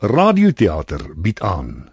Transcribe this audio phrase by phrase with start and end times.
[0.00, 1.90] Radioteater bied aan.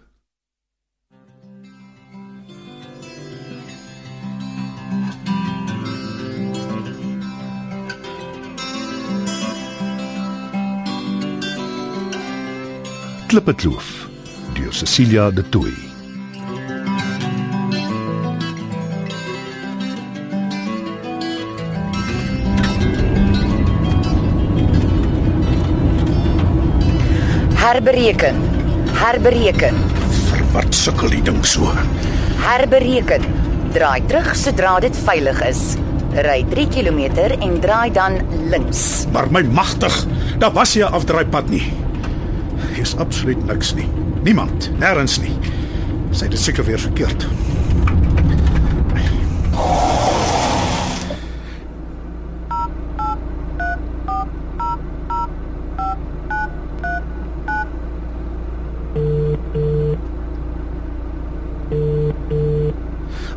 [13.26, 14.08] Klippe Kloof
[14.54, 15.85] deur Cecilia de Tooi.
[27.66, 28.36] Herbereken.
[28.94, 29.78] Herbereken.
[30.28, 31.72] Vir wat sukkel die ding so?
[32.44, 33.24] Herbereken.
[33.74, 35.62] Draai terug sodra dit veilig is.
[36.28, 37.00] Ry 3 km
[37.34, 38.20] en draai dan
[38.52, 38.84] links.
[39.10, 39.98] Maar my magtig,
[40.38, 41.66] daar was nie 'n afdraaipad nie.
[42.76, 43.88] Hier's absoluut niks nie.
[44.22, 45.34] Niemand, nêrens nie.
[46.12, 47.26] Sy het dit seker weer verkeerd.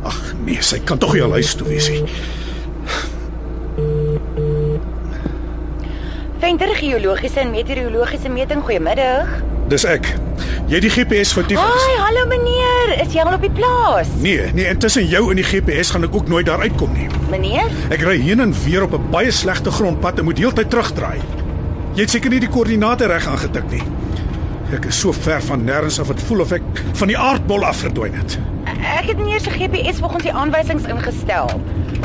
[0.02, 0.34] Ag
[1.10, 2.04] tog nie al huis toe wees nie.
[6.40, 8.62] Venter geologiese en meteorologiese meting.
[8.62, 9.30] Goeiemiddag.
[9.70, 10.06] Dis ek.
[10.70, 11.58] Jy het die GPS foutief.
[11.58, 12.94] Haai, hallo meneer.
[13.02, 14.10] Is jy al op die plaas?
[14.22, 17.08] Nee, nee, intussen jou en die GPS gaan ek ook nooit daar uitkom nie.
[17.32, 17.70] Meneer?
[17.90, 21.18] Ek ry heen en weer op 'n baie slegte grondpad en moet heeltyd terugdraai.
[21.94, 23.82] Jy het seker nie die koördinate reg aangetik nie.
[24.72, 27.82] Ek is so ver van nêrens af, dit voel of ek van die aardbol af
[27.82, 28.38] verdwyn het.
[28.80, 31.50] Ek het meneer se GPS volgens die aanwysings ingestel.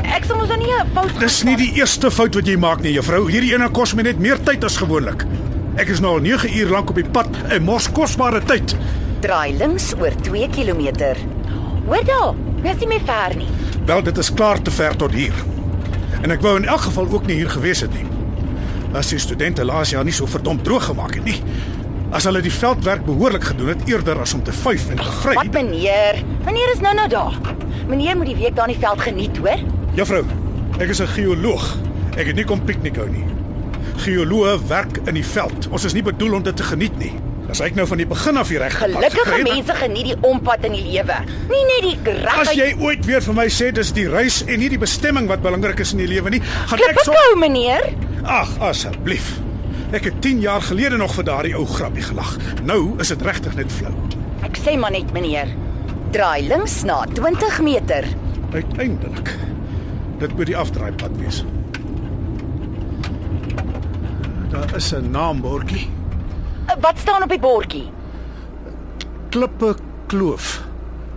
[0.04, 2.82] Ek sal mos nou nie 'n fout Dis nie die eerste fout wat jy maak
[2.82, 3.30] nie, juffrou.
[3.32, 5.26] Hierdie ene kos my net meer tyd as gewoonlik.
[5.78, 8.76] Ek is nou al 9 uur lank op die pad en mors kosbare tyd.
[9.22, 11.16] draai links oor 2 km.
[11.88, 13.48] Hoor daar, dis nie meer ver nie.
[13.86, 15.34] Wel, dit is klaar te ver tot hier.
[16.22, 18.06] En ek wou in elk geval ook nie hier gewees het nie.
[18.94, 21.42] As die studente laas jaar nie so verdomp droog gemaak het nie.
[22.16, 25.34] As hulle die veldwerk behoorlik gedoen het eerder as om te vyf en te vry.
[25.36, 26.22] Wat meneer?
[26.46, 27.36] Meneer is nou nou daar.
[27.92, 29.60] Meneer moet die week daar in die veld geniet, hoor?
[30.00, 30.24] Juffrou,
[30.80, 31.66] ek is 'n geoloog.
[32.16, 33.26] Ek het nie kom piknik hou nie.
[34.06, 35.68] Geoloë werk in die veld.
[35.72, 37.12] Ons is nie bedoel om dit te geniet nie.
[37.50, 40.06] As ek nou van die begin af hier reg Gelukkige gekry het, dan- mense geniet
[40.06, 41.16] die ompad in die lewe.
[41.50, 44.60] Nie net die As regtig jy ooit weer vir my sê dis die reis en
[44.60, 47.94] nie die bestemming wat belangrik is in die lewe nie, gaan ek so Klippekou, meneer.
[48.24, 49.45] Ag, asseblief.
[49.92, 52.38] Ek het 10 jaar gelede nog vir daardie ou grappie gelag.
[52.64, 53.94] Nou is dit regtig net flou.
[54.44, 55.48] Ek sê maar net, meneer.
[56.12, 58.06] Draai links na 20 meter.
[58.54, 59.32] Uiteindelik.
[60.20, 61.44] Dit moet die afdraaipad wees.
[64.52, 65.88] Daar is 'n naambordjie.
[66.68, 67.90] Uh, Wat staan op die bordjie?
[69.30, 69.76] Klippe
[70.08, 70.64] Kloof.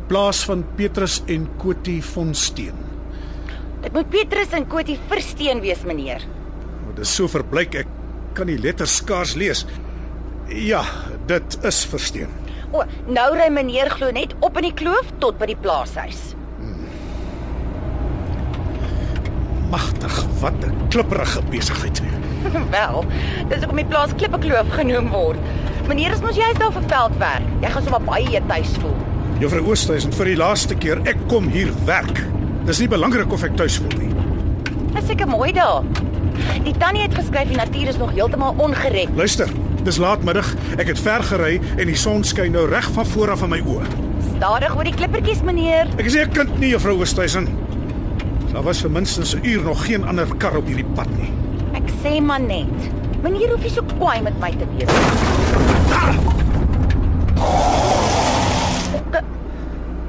[0.07, 2.75] Plaas van Petrus en Kotie Fonsteen.
[3.81, 6.23] Dit moet Petrus en Kotie versteen wees, meneer.
[6.85, 7.87] Maar dit is so verblyk ek
[8.39, 9.65] kan die letters skaars lees.
[10.49, 10.85] Ja,
[11.29, 12.31] dit is versteen.
[12.73, 16.35] O, nou ry meneer glo net op in die kloof tot by die plaashuis.
[19.69, 22.01] Magtig, wat 'n klipprige besigheid.
[22.77, 23.05] Wel,
[23.49, 25.39] dis hoekom die plaas Klippekloof genoem word.
[25.89, 27.45] Meneer is mos juist daar vir veldwerk.
[27.61, 28.97] Jy gaan sommer baie tuis voel.
[29.39, 32.25] Juffrou Oosthuizen, vir die laaste keer, ek kom hier werk.
[32.67, 34.13] Dis nie belangrik of ek tuis voel nie.
[34.95, 35.85] Dis seker mooi daar.
[36.65, 39.09] Die tannie het geskryf die natuur is nog heeltemal ongered.
[39.17, 39.49] Luister,
[39.85, 40.55] dis laatmiddag.
[40.77, 43.61] Ek het ver gery en die son skyn nou reg van voor af in my
[43.61, 43.87] oë.
[44.37, 45.87] Stadig oor die klippertjies, meneer.
[45.99, 47.49] Ek is nie 'n kind nie, juffrou Oosthuizen.
[48.53, 51.31] Daar was vir minstens 'n uur nog geen ander kar op hierdie pad nie.
[51.75, 52.91] Ek sê maar net.
[53.23, 54.89] Meneer hoef nie so kwaai met my te wees.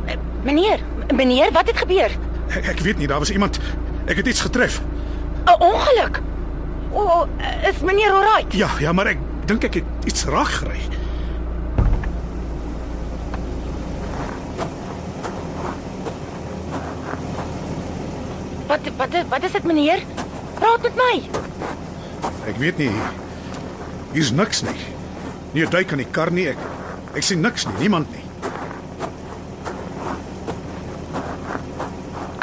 [0.05, 0.79] Eh, Meneer,
[1.15, 2.09] meneer, wat het gebeur?
[2.47, 3.59] Ek, ek weet nie, daar was iemand.
[4.05, 4.81] Ek het iets getref.
[5.49, 6.21] 'n Ongeluk.
[6.91, 7.27] O, oh,
[7.69, 8.53] is meneer alright?
[8.53, 10.81] Ja, ja, maar ek dink ek het iets raak gery.
[18.67, 20.01] Wat wat wat is dit, meneer?
[20.59, 21.15] Praat met my.
[22.49, 22.91] Ek weet nie.
[24.13, 24.77] Hier's niks nie.
[25.53, 26.47] Nie 'n duik aan die kar nie.
[26.49, 26.57] Ek
[27.13, 28.25] ek sien niks nie, niemand nie.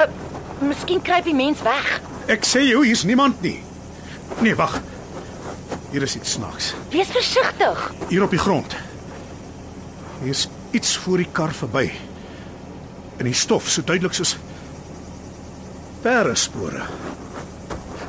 [0.00, 0.10] Uh,
[0.58, 2.00] miskien kruip die mens weg.
[2.26, 3.60] Ek sê jou, hier's niemand nie.
[4.42, 4.80] Nee, wag.
[5.92, 6.72] Hier is iets snaaks.
[6.90, 7.92] Wees versigtig.
[8.08, 8.74] Hier op die grond.
[10.22, 11.86] Hier's iets voor die kar verby.
[13.16, 14.34] In die stof, so duidelik soos
[16.02, 16.82] perespore.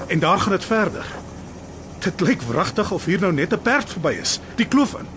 [0.08, 1.06] En daar gaan dit verder.
[2.00, 4.40] Dit lyk wragtig of hier nou net 'n perd verby is.
[4.56, 5.08] Die kloof in.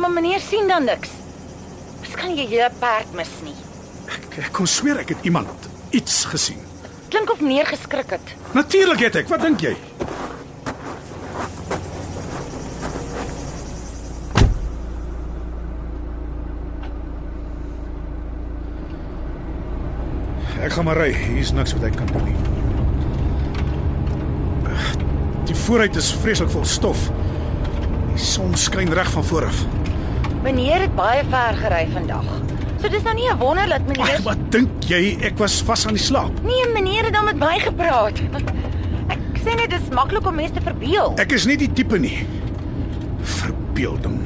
[0.00, 1.08] Maar meneer sien dan niks.
[2.00, 3.54] Miskien jy jou perd mis nie.
[4.06, 6.69] Ek, ek kon sweer ek het iemand iets gesien.
[7.10, 8.34] Klink of meneer geskrik het.
[8.52, 9.28] Natuurlik het ek.
[9.28, 9.74] Wat dink jy?
[20.60, 21.10] Ek gaan maar ry.
[21.10, 22.38] Hier's niks wat ek kan doen nie.
[25.50, 27.08] Die vooruit is vreeslik vol stof.
[28.12, 29.64] Die son skyn reg van voor af.
[30.46, 32.30] Meneer het baie ver gery vandag.
[32.80, 35.18] So dis nou nie 'n wonder dat meneer Ag, wat dink jy?
[35.22, 36.32] Ek was vas aan die slaap.
[36.42, 38.20] Nee, meneer het dan met my gepraat.
[39.08, 41.12] Ek sê net dis maklik om mense te verbeel.
[41.18, 42.26] Ek is nie die tipe nie.
[43.22, 44.20] Verbeelding.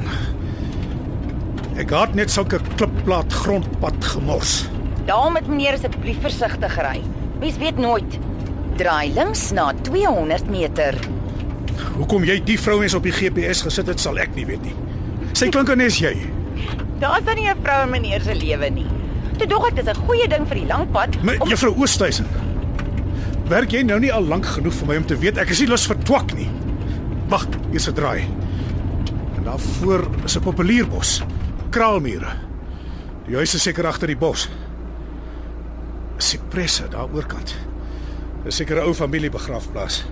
[1.77, 4.69] Ek het net sulke klipplaat grondpad gemors.
[5.05, 7.01] Daarom het meneer asseblief versigtig ry.
[7.39, 8.19] Mens weet nooit.
[8.77, 10.95] Draai links na 200 meter.
[11.97, 14.75] Hoekom jy die vrouens op die GPS gesit het, sal ek nie weet nie.
[15.33, 16.15] Sy klink en is jy.
[16.99, 18.85] Daar's dan nie 'n vrou in meneer se lewe nie.
[19.37, 21.23] Toe dog ek dis 'n goeie ding vir die lang pad.
[21.23, 22.25] My om- juffrou Oosthuizen.
[23.47, 25.67] Werk jy nou nie al lank genoeg vir my om te weet ek is nie
[25.67, 26.49] lus vir twak nie.
[27.29, 28.23] Wag, hier's 'n draai.
[29.37, 31.21] En daarvoor is 'n populierbos.
[31.69, 32.27] Kraalmure.
[33.27, 34.49] Die huis is seker agter die bos.
[36.17, 37.55] Sipresse daar oorkant.
[38.45, 40.05] 'n ou familiebegrafplaas.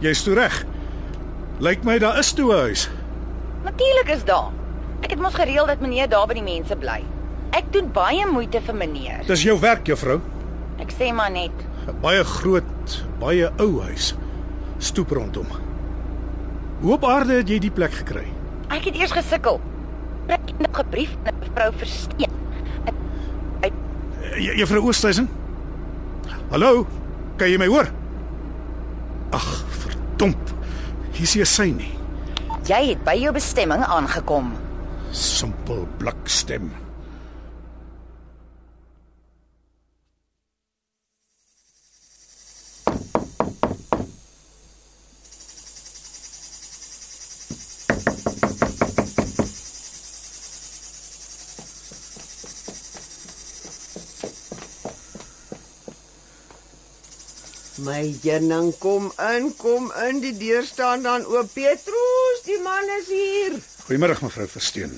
[0.00, 0.64] Jy's toe reg.
[1.58, 2.90] Lyk my daar is toe 'n huis.
[3.64, 4.50] Natuurlik is daar.
[5.02, 7.00] Ek het mos gereël dat meneer daar by die mense bly.
[7.52, 9.24] Ek doen baie moeite vir meneer.
[9.26, 10.20] Dis jou werk, juffrou.
[10.80, 11.52] Ek sê maar net.
[11.86, 14.14] 'n Baie groot, baie ou huis.
[14.78, 15.46] Stoep rondom.
[16.80, 18.26] Hoe op aarde het jy die plek gekry?
[18.70, 19.60] Ek het eers gesukkel.
[20.28, 22.30] Ek het 'n brief aan 'n vrou versteen.
[24.38, 25.28] Juffrou Oosthuizen?
[26.50, 26.86] Hallo?
[27.36, 27.88] Kan jy my hoor?
[29.30, 30.38] Ag, verdomp.
[31.12, 31.92] Hier is 'n sein nie.
[32.66, 34.52] Jy het by jou bestemming aangekom.
[35.12, 36.72] Simpel blikstem.
[57.82, 61.52] My jenning kom in, kom in, die deur staan dan oop.
[61.52, 63.60] Petrus, die man is hier.
[63.92, 64.92] Goeiemôre mevrou Versteen.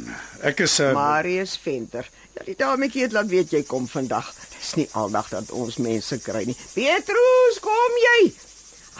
[0.46, 2.06] Ek is uh, Marius Venter.
[2.36, 4.28] Ja, die dametjie het laat weet jy kom vandag.
[4.52, 6.54] Dis nie aldag dat ons mense kry nie.
[6.76, 8.20] Petrus, kom jy?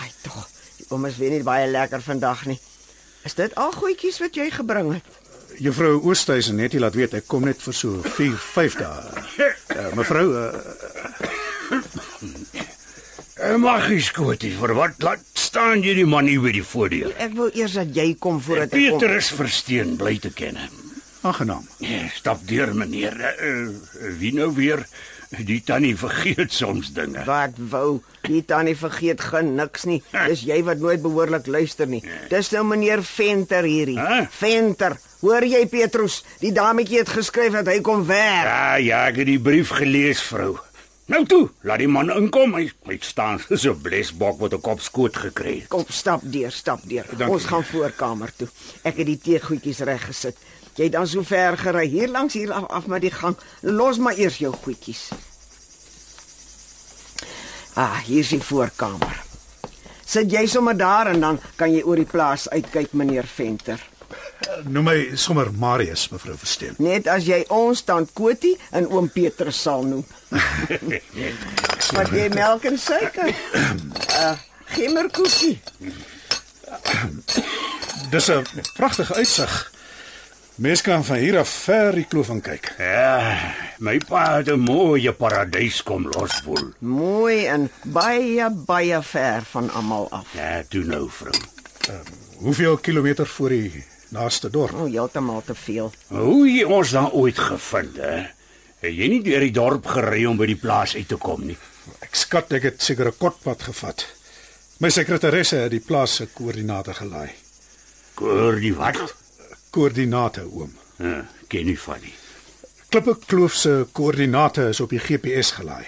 [0.02, 0.49] Ai tog,
[0.81, 2.58] die oom is weer nie baie lekker vandag nie.
[3.23, 5.14] Is dit al goedjies wat jy gebring het?
[5.62, 9.23] Juffrou Oosthuizen het jy laat weet ek kom net vir so 4, 5 dae.
[9.79, 10.58] Uh, mevrou, uh,
[13.44, 15.23] En mag jy skootie, vir wat laat
[15.54, 17.12] staan jy die man hier by die voordeur?
[17.22, 18.98] Ek wil eers dat jy kom voordat ek kom.
[18.98, 20.58] Peter is versteen bly te ken.
[21.24, 21.62] aangenaam.
[21.80, 23.14] Ja, Stap deur meneer.
[23.40, 23.70] Uh,
[24.18, 24.82] wie nou weer?
[25.34, 27.22] Die tannie vergeet soms dinge.
[27.26, 30.02] Wat wou, die tannie vergeet gen niks nie.
[30.28, 32.02] Dis jy wat nooit behoorlik luister nie.
[32.30, 33.96] Dis nou meneer Venter hierdie.
[33.98, 34.26] Hæ?
[34.36, 34.98] Venter.
[35.24, 38.46] Hoor jy Petrus, die dametjie het geskryf dat hy kom werk.
[38.50, 40.58] Ja, ja, ek het die brief gelees, vrou.
[41.06, 42.54] Nou toe, laat die man inkom.
[42.56, 45.68] Hy, hy staan so 'n blesbok wat 'n kop skoot gekry het.
[45.68, 47.04] Kom stap deur, stap deur.
[47.04, 47.28] Dankie.
[47.28, 48.48] Ons gaan voorkamer toe.
[48.82, 50.36] Ek het die teegoedjies reg gesit.
[50.74, 53.36] Jy het dan so ver gery hier langs hier af, af met die gang.
[53.60, 55.10] Los maar eers jou goedjies.
[57.74, 59.22] Ah, hier is die voorkamer.
[60.04, 63.80] Sit jy sommer daar en dan kan jy oor die plaas uitkyk, meneer Venter.
[64.64, 66.75] Noem my sommer Marius, mevrou Versteen.
[66.78, 70.04] Net as jy ons tant Kotie en oom Petrus sal noem.
[71.97, 73.35] Wat jy melk en suiker?
[74.14, 74.37] Uh,
[74.76, 75.59] gimmerkoekie.
[78.12, 78.44] Dis 'n
[78.76, 79.73] pragtige uitsig.
[80.54, 82.75] Mens kan van hier af ver die kloof aan kyk.
[82.78, 83.42] Ja,
[83.78, 86.73] my pa het 'n mooie paradys kom losvoel.
[86.78, 90.26] Mooi en baie baie ver van almal af.
[90.32, 91.35] Ja, toe nou, vrou.
[92.37, 94.75] Hoeveel kilometer voor die naaste dorp?
[94.75, 95.92] O, oh, heeltemal te veel.
[96.08, 98.16] Hoe jy ons dan ooit gevind, hè?
[98.84, 101.56] Het jy nie deur die dorp gery om by die plaas uit te kom nie?
[102.04, 104.06] Ek skat ek het seker 'n kort pad gevat.
[104.80, 107.30] My sekretaresse het die plaas se koördinate gelaai.
[108.14, 109.14] Koor die wat?
[109.70, 110.73] Koördinate oom.
[110.99, 112.14] Ja, ken nie van nie.
[112.88, 115.87] Klippe Kloof se koördinate is op die GPS gelaai.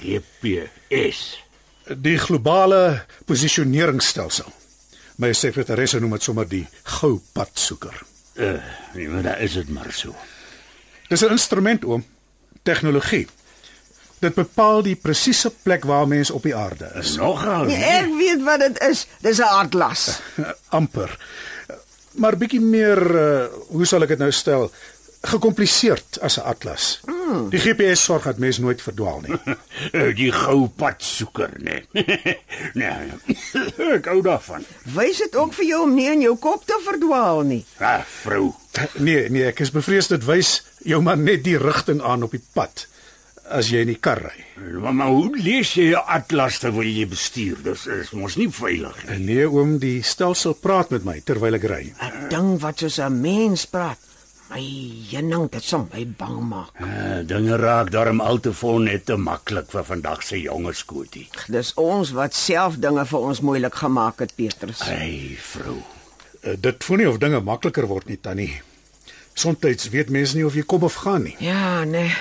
[0.00, 1.40] GPS.
[1.86, 4.52] Die globale posisioneringsstelsel.
[5.22, 6.64] My sekretaresse noem dit sommer die
[6.98, 7.94] gou padsoeker.
[8.34, 8.58] Uh,
[8.94, 10.14] nee, maar daar is dit maar so.
[11.08, 12.04] Dis 'n instrument oom,
[12.62, 13.28] tegnologie.
[14.18, 17.16] Dit bepaal die presiese plek waar mens op die aarde is.
[17.16, 17.64] Nogal.
[17.64, 19.06] Nee, ek weet wat dit is.
[19.20, 20.20] Dis 'n atlas.
[20.68, 21.18] amper.
[22.14, 24.70] Maar bietjie meer uh, hoe sal ek dit nou stel?
[25.24, 27.00] Gekompliseerd as 'n atlas.
[27.06, 27.48] Mm.
[27.50, 29.38] Die GPS sorg dat mens nooit verdwaal nie.
[29.92, 31.84] Eh, die gou padsoeker, nee.
[32.80, 33.10] nee.
[33.98, 34.64] ek hou daarvan.
[34.94, 37.64] Wys dit ook vir jou om nie in jou kop te verdwaal nie.
[37.78, 38.54] Ah, vrou.
[38.98, 42.42] Nee, nee, ek is bevrees dit wys jou maar net die rigting aan op die
[42.52, 42.86] pad.
[43.52, 44.38] as jy in die kar ry.
[44.80, 47.60] Maar, maar hoe lees jy 'n atlas terwyl jy bestuur?
[47.62, 49.18] Dis is mos nie veilig nie.
[49.18, 51.92] Nee oom, die stelsel praat met my terwyl ek ry.
[51.92, 53.98] 'n Ding wat soos 'n mens praat.
[54.50, 54.60] My
[55.08, 56.76] jenning, dit sal my bang maak.
[56.84, 61.24] Uh, dinge raak daarom al te vol net te maklik vir vandag se jonger skootie.
[61.52, 64.84] Dis ons wat self dinge vir ons moeilik gemaak het, Petrus.
[64.84, 65.78] Hey, vrou.
[66.42, 68.52] Uh, dit voel nie of dinge makliker word nie, Tannie.
[69.34, 71.34] Somstyds weet mense nie of jy kom of gaan nie.
[71.42, 72.12] Ja, nee.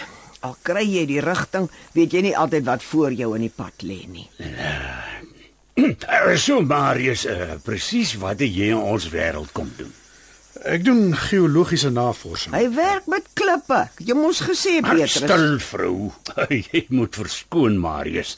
[0.43, 3.83] Al kry jy die rigting, weet jy nie altyd wat voor jou in die pad
[3.87, 4.29] lê nie.
[5.73, 9.89] Uh, so Marius, uh, presies wat jy in ons wêreld kom doen?
[10.63, 12.53] Ek doen geologiese navorsing.
[12.55, 13.81] Hy werk met klippe.
[13.99, 15.17] Jy moes gesê, Petrus.
[15.19, 15.95] Stil vrou.
[16.71, 18.37] jy moet verskoon Marius.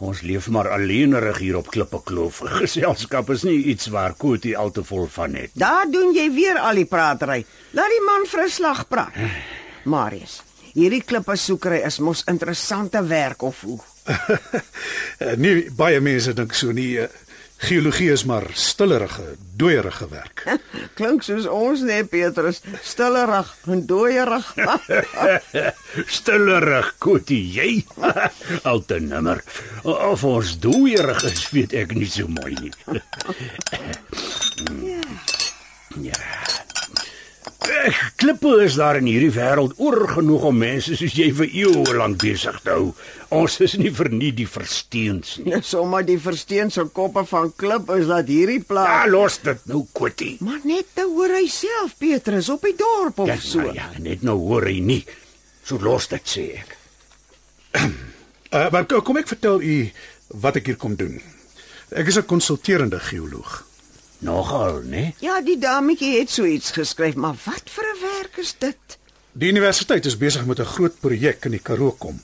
[0.00, 2.40] Ons leef maar alleenerig hier op Klippe Kloof.
[2.62, 5.52] Geselskap is nie iets waar Kotie al te vol van het.
[5.52, 7.42] Daar doen jy weer al die pratery.
[7.76, 9.12] Laat die man vir 'n slag praat.
[9.92, 10.40] Marius,
[10.72, 13.78] hierdie klippe soekery is mos interessante werk of hoe?
[14.08, 16.96] Uh, nie baie mense dink so nie.
[17.04, 17.08] Uh,
[17.56, 20.58] geologie is maar stillerige, dooierige werk.
[20.98, 24.52] Klink soos ons net Petrus, stillerig en dooierig.
[26.18, 27.70] Stillerig Kotie, jy.
[28.70, 29.42] al te nimmer.
[29.82, 32.72] Of ons dooierig is, weet ek nie so mooi nie.
[36.10, 36.55] ja.
[37.86, 41.94] Ek klippe is daar in hierdie wêreld oor genoeg om mense soos jy vir eeue
[41.96, 42.94] lank besig te hou.
[43.34, 45.60] Ons is nie vir nie die versteens nie.
[45.62, 49.08] Sommige die versteense koppe van klip is dat hierdie Ja, plaas.
[49.10, 50.36] los dit nou, Kotie.
[50.40, 53.58] Maar net te hoor hy self Petrus op die dorp of Ja, so.
[53.60, 55.04] nou ja, net nou hoor hy nie.
[55.64, 56.76] So los dit sê ek.
[58.52, 59.76] Uh, maar ko- kom ek vertel u
[60.42, 61.20] wat ek hier kom doen.
[61.90, 63.64] Ek is 'n konsulterende geoloog.
[64.18, 65.12] Nogal, né?
[65.20, 68.98] Ja, die dametjie het so iets geskryf, maar wat vir 'n werk is dit?
[69.32, 72.20] Die universiteit is besig met 'n groot projek in die Karoo kom.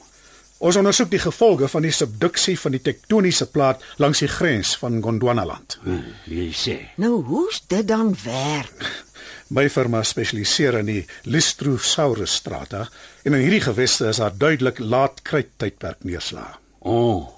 [0.63, 5.03] Ons ondersoek die gevolge van die subduksie van die tektoniese plaat langs die grens van
[5.03, 5.79] Gondwanaland.
[5.83, 6.77] Hm, jy sê.
[6.97, 9.05] Nou, hoe's dit dan werk?
[9.57, 12.89] My firma spesialiseer in die Lystrosaurus strata
[13.23, 16.55] en in hierdie geweste is daar duidelik laat kryttydperk neerslae.
[16.79, 17.29] O, oh,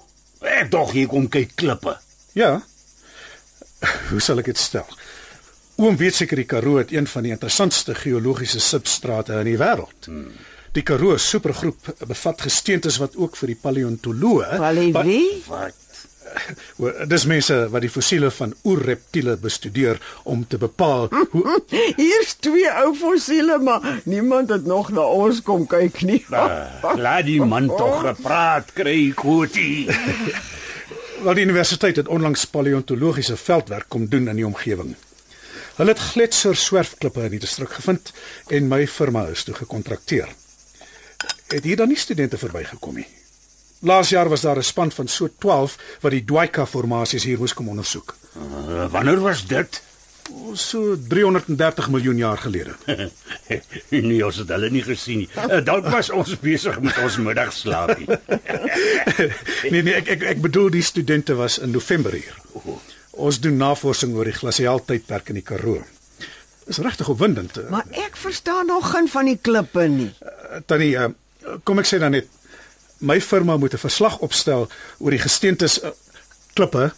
[0.45, 1.97] ek dog hier kom kyk klippe.
[2.37, 2.61] Ja.
[4.11, 4.89] Hoe sal ek dit stel?
[5.75, 10.07] Oom weet seker die Karoo het een van die interessantste geologiese substrate in die wêreld.
[10.07, 10.29] Hmm.
[10.75, 14.59] Die Karoo supergroep bevat gesteentes wat ook vir die paleontoloë?
[15.47, 15.81] Wat?
[17.11, 21.59] Dis mense wat die fossiele van oerreptiele bestudeer om te bepaal hoe
[21.99, 26.21] Hier's twee ou fossiele, maar niemand het nog na ons kom kyk nie.
[26.31, 29.87] Uh, laat die man tog gepraat kry, Kotie.
[31.25, 34.93] Wel die universiteit het onlangs paleontologiese veldwerk kom doen in die omgewing.
[35.75, 38.11] Hulle het gletser swerfklippe in die distrik gevind
[38.53, 40.29] en my firma is toe gekontrakteer.
[41.49, 43.07] Het hier dan nie studente verbygekom nie.
[43.79, 47.53] Laas jaar was daar 'n span van so 12 wat die Dwaika formasies hier moes
[47.53, 48.15] kom ondersoek.
[48.37, 49.81] Uh, wanneer was dit?
[50.55, 52.73] So 330 miljoen jaar gelede.
[53.89, 55.27] nee, ons het hulle nie gesien nie.
[55.37, 58.07] Uh, dalk was ons besig met ons middagslaapie.
[59.71, 62.33] nee nee, ek ek ek bedoel die studente was in November hier.
[63.11, 65.83] Ons doen navorsing oor die glasiaaltydperk in die Karoo.
[66.65, 67.57] Is regtig opwindend.
[67.61, 67.69] eh.
[67.69, 70.09] Maar ek verstaan nog geen van die klippe nie.
[70.65, 70.95] Tannie,
[71.63, 72.31] kom ek sê dan net
[73.05, 75.79] my firma moet 'n verslag opstel oor die gesteentes
[76.55, 76.93] klippe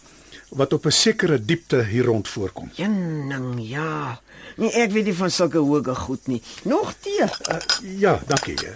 [0.49, 2.69] wat op 'n sekere diepte hier rond voorkom.
[2.73, 4.21] Jenning, ja.
[4.55, 6.41] Nee, ek weet nie van sulke hoë goed nie.
[6.63, 7.23] Nog tee.
[7.23, 7.59] Uh,
[7.99, 8.57] ja, dankie.
[8.63, 8.69] Uh,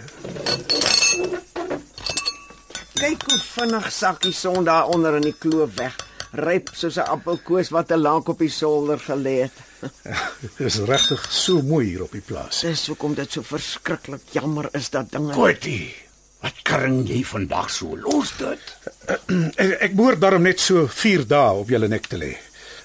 [2.93, 5.95] Kyk hoe vinnig sak die son daar onder in die kloof weg.
[6.31, 9.51] Ryp soos 'n appelkoos wat te lank op die solder gelê het.
[10.41, 12.61] Dit is regtig so mooi hier op die plaas.
[12.61, 15.95] Dis hoekom dit so verskriklik jammer is dat dinge Kotie,
[16.41, 17.97] wat kring jy vandag so?
[17.97, 18.71] Los dit.
[19.07, 22.35] Ek, ek behoort daarom net so 4 dae op julle nek te lê.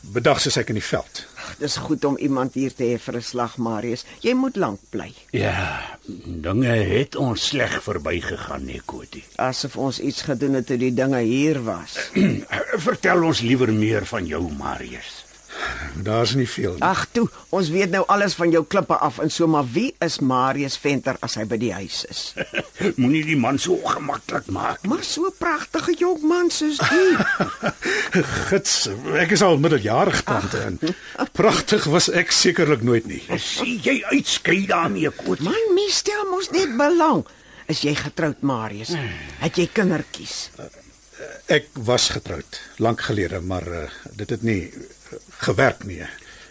[0.06, 1.24] Bedag is ek in die veld.
[1.58, 4.04] Dis goed om iemand hier te hê vir 'n slag, Marius.
[4.20, 5.12] Jy moet lank bly.
[5.30, 9.24] Ja, dinge het ons sleg verbygegaan, nee, Kotie.
[9.36, 11.98] Asof ons iets gedoen het toe die dinge hier was.
[12.88, 15.25] Vertel ons liewer meer van jou, Marius.
[16.06, 16.82] Daar's nie veel nie.
[16.84, 17.24] Ag toe,
[17.56, 21.16] ons weet nou alles van jou klippe af en so, maar wie is Marius Venter
[21.24, 22.22] as hy by die huis is?
[23.00, 24.84] Moenie die man so ongemaklik maak.
[24.88, 27.16] Maar so pragtige jong man soos die.
[28.50, 28.76] Gits,
[29.16, 30.78] ek is al middeljarig tante en
[31.36, 33.22] pragtig was ek sekerlik nooit nie.
[33.40, 35.48] Sien jy uitskei daarmee, Kotie?
[35.48, 37.24] Man, my stel mos net belang.
[37.70, 38.92] Is jy getroud, Marius?
[39.40, 40.36] Het jy kindertjies?
[41.50, 43.82] Ek was getroud lank gelede, maar uh,
[44.18, 44.60] dit het nie
[45.38, 46.02] gewerk nie.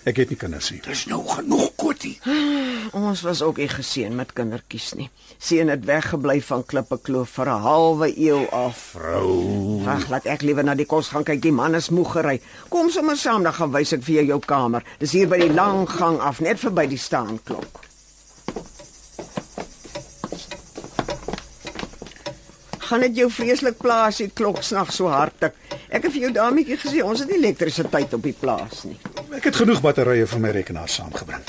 [0.05, 0.79] Ek het nie kinders nie.
[0.85, 2.19] Dis nou genoeg, Kotie.
[2.99, 5.07] Ons was ook nie geseën met kindertjies nie.
[5.41, 8.77] Seun het weggebly van Klippe Kloof vir 'n halwe eeu af.
[8.93, 9.81] Vrou.
[9.89, 11.41] Ag, laat ek liewer na die kos gaan kyk.
[11.41, 12.37] Die man is moeg gery.
[12.69, 14.83] Kom sommer saam, dan gaan wys ek vir jou jou kamer.
[14.99, 17.81] Dis hier by die lang gang af, net verby die staanklok.
[22.77, 25.53] Gaan dit jou vreeslik plaas die klok snag so hard tik.
[25.89, 28.97] Ek het vir jou dametjie gesê ons het nie elektrisiteit op die plaas nie.
[29.37, 31.43] Ek het genoeg batterye vir my rekenaar saamgebring.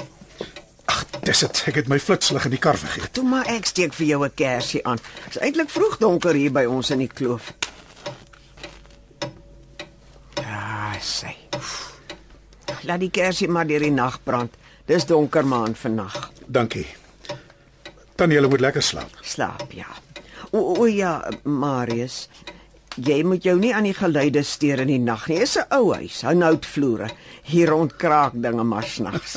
[0.93, 1.63] Ag, dis dit.
[1.73, 3.13] Ek het my flitslig in die kar vergeet.
[3.17, 5.01] Toe maar ek steek vir jou 'n kersie aan.
[5.25, 7.53] Dit is eintlik vroeg donker hier by ons in die kloof.
[10.35, 11.35] Ja, sê.
[12.83, 14.55] Laat die kersie maar deur die nag brand.
[14.87, 16.31] Dis donker maan vannag.
[16.47, 16.87] Dankie.
[18.15, 19.11] Tannie, jy moet lekker slaap.
[19.23, 19.87] Slaap ja.
[20.53, 22.29] O, o ja, Marius.
[22.97, 25.39] Jy moet jou nie aan die geluide steur in die nag nie.
[25.39, 27.11] Dis 'n ou huis, hou houtvloere.
[27.45, 29.37] Hier rond kraak dinge maar snags.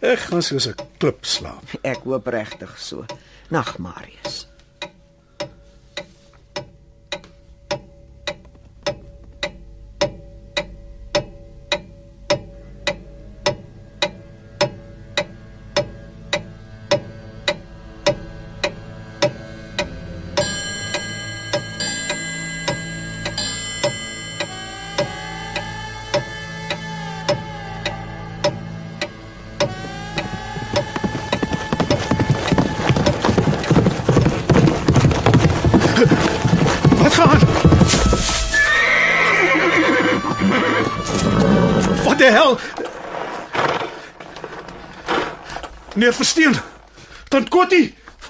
[0.00, 1.66] Ek gaan soos 'n klip slaap.
[1.82, 3.04] Ek hoop regtig so.
[3.50, 4.51] Nag, Marius.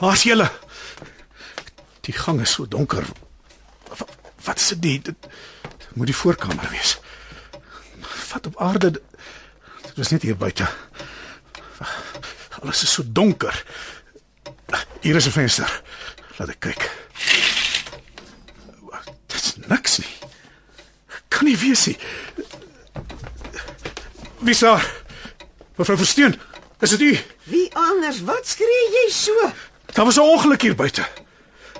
[0.03, 0.51] Waar's julle?
[2.01, 3.07] Die gang is so donker.
[3.89, 4.09] Wat,
[4.45, 5.05] wat is dit?
[5.05, 5.29] Dit,
[5.95, 6.99] moet die voorkamer wees.
[8.33, 8.91] Wat op aarde?
[8.91, 10.67] Dit was net hier buite.
[12.63, 13.65] Alles is so donker.
[15.01, 15.83] Hier is 'n venster.
[16.39, 16.91] Laat ek kyk.
[19.27, 20.15] Dit's niks nie.
[21.29, 21.99] Kan nie wees nie.
[24.39, 24.75] Wie sê?
[25.77, 26.41] Mevrou Versteen,
[26.81, 27.19] is dit u?
[27.45, 28.23] Wie anders?
[28.23, 29.53] Wat skree jy so?
[29.93, 31.05] Daar was 'n ongeluk hier buite.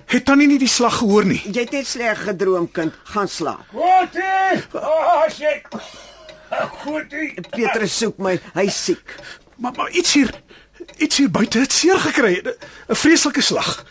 [0.07, 1.43] Het tannie nie die slag gehoor nie?
[1.53, 2.95] Jy het net sleg gedroom, kind.
[3.05, 3.61] Gaan slaap.
[3.73, 4.63] Kotie!
[4.73, 5.63] Ah, shit.
[6.85, 7.35] Kotie.
[7.51, 8.41] Petrus soek my.
[8.55, 9.15] Hy's siek.
[9.57, 10.31] Maar maar iets hier
[10.97, 12.43] iets hier buite het seer gekry.
[12.89, 13.85] 'n Vreeslike slag.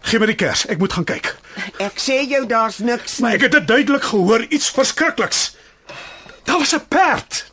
[0.00, 1.36] Gee my die kers, ek moet gaan kyk.
[1.78, 3.36] Ek sê jou daar's niks Maar nie.
[3.38, 5.56] ek het dit duidelik gehoor, iets verskrikliks.
[6.44, 7.51] Daar was 'n perd.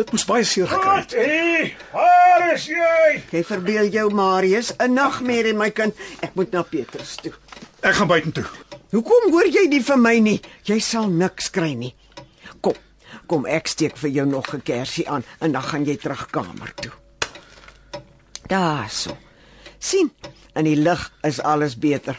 [0.00, 1.12] Dit moes baie seer gekry het.
[1.12, 1.72] Kotie!
[1.92, 3.18] Waar is jy?
[3.34, 5.94] Jy verbeel jou Marius, 'n nagmerrie my kind.
[6.24, 7.32] Ek moet na Petrus toe.
[7.84, 8.46] Ek gaan buitentoe.
[8.90, 10.40] Hoekom hoor jy nie vir my nie?
[10.64, 11.94] Jy sal niks kry nie.
[12.60, 12.74] Kom.
[13.26, 16.72] Kom ek steek vir jou nog 'n kersie aan en dan gaan jy terug kamer
[16.74, 16.92] toe.
[18.48, 19.16] Daarso.
[19.78, 20.10] sien,
[20.54, 22.18] in die lig is alles beter.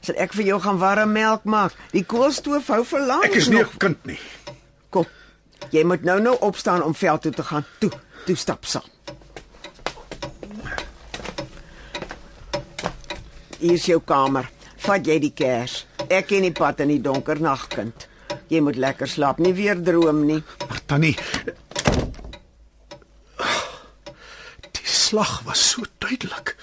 [0.00, 1.72] Sal ek vir jou gaan warm melk maak?
[1.92, 3.24] Die koolstoof hou vir lank.
[3.24, 3.62] Ek is nie.
[3.62, 4.18] 'n kind nie.
[4.90, 5.06] Kom.
[5.70, 7.64] Jy moet nou nou opstaan om veld toe te gaan.
[7.78, 7.90] Toe,
[8.26, 8.88] toe stap saam.
[13.60, 14.48] Hier is jou kamer.
[14.80, 15.84] Vat jy die kers.
[16.08, 18.08] Ek ken die pad in die donker nagkind.
[18.50, 20.40] Jy moet lekker slaap, nie weer droom nie.
[20.66, 21.16] Maar tannie
[24.74, 26.56] Die slag was so duidelik.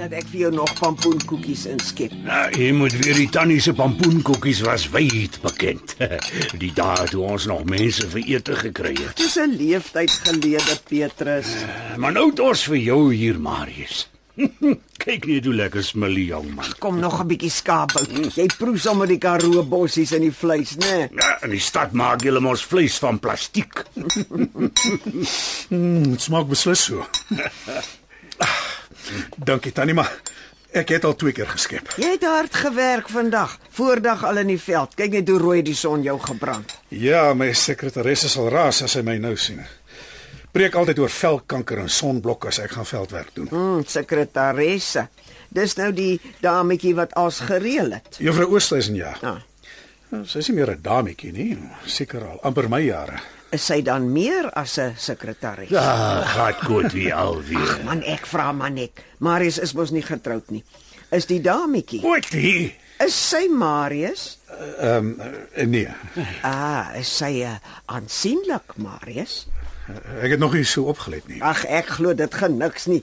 [0.00, 2.12] Laat ek vir jou nog pampoenkoekies inskep.
[2.24, 5.92] Nou, jy moet weer die tannie se pampoenkoekies was wyd bekend.
[6.62, 9.20] Die dae toe ons nog mense vir ete gekry het.
[9.20, 11.52] Dis 'n leeftyd gelede, Petrus.
[12.00, 14.06] Maar nou het ons vir jou hier, Marius.
[15.04, 16.72] Kyk net hoe lekker smil die jong man.
[16.80, 18.32] Kom nog 'n bietjie skaapbout.
[18.34, 20.96] Jy proe sommer die Karoo bossies in die vleis, né?
[20.96, 21.08] Nee.
[21.12, 23.84] Ja, in die stad maak julle mos vleis van plastiek.
[25.70, 27.04] Mm, dit smaak beslis so.
[29.36, 30.10] Dankie tannie, maar
[30.72, 31.88] ek het al twee keer geskep.
[31.98, 33.58] Jy het hard gewerk vandag.
[33.70, 34.94] Voordag al in die veld.
[34.94, 36.76] Kyk net hoe rooi die son jou gebrand.
[36.88, 39.64] Ja, my sekretaresse sal raas as sy my nou sien.
[40.52, 43.48] Preek altyd oor velkanker en sonblok as ek gaan veldwerk doen.
[43.50, 45.08] Mm, sekretaresse.
[45.48, 48.16] Dis nou die dametjie wat as gereël het.
[48.18, 49.14] Juffrou Oosthuizen ja.
[49.22, 49.38] Ah,
[50.26, 53.20] Sy is nie meer 'n dametjie nie, seker al amper my jare.
[53.50, 55.68] Is sy dan meer as 'n sekretaris?
[55.68, 57.80] Ja, gaat goed wie alweer.
[57.84, 59.02] Man, ek vra maar net.
[59.18, 60.64] Marius is mos nie getroud nie.
[61.10, 62.00] is die dametjie.
[62.04, 62.70] Wat die?
[63.00, 64.38] Is sy Marius?
[64.78, 65.88] Ehm um, nee.
[66.46, 67.56] Ah, is sy uh,
[67.90, 69.46] aansienlik Marius?
[70.20, 71.40] Ek het nog nie so opgelet nie.
[71.42, 73.00] Ag, ek glo dit gaan niks nie.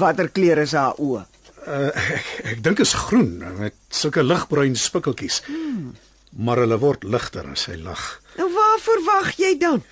[0.00, 1.26] Watter kleur is haar oë?
[1.60, 5.42] Uh, ek ek dink is groen met sulke ligbruin spikkeltjies.
[5.46, 5.92] Hmm.
[6.40, 8.00] Maar hulle word ligter as sy lag.
[8.38, 9.82] Nou waarvoor wag jy dan?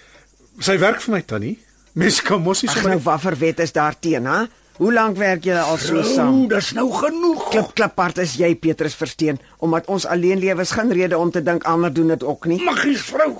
[0.61, 1.57] Sy werk vir my tannie.
[1.98, 4.44] Mens kan mos nie sommer nou watter wet is daar teen, hè?
[4.79, 6.44] Hoe lank werk julle al so saam?
[6.44, 7.48] O, dis nou genoeg.
[7.51, 11.42] Klip klipart is jy Petrus versteen omdat ons alleen lewe is geen rede om te
[11.42, 12.61] dink ander doen dit ook nie.
[12.62, 13.33] Maggies vrou.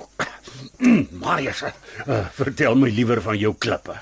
[1.23, 3.95] Marius, uh, vertel my liewer van jou klippe.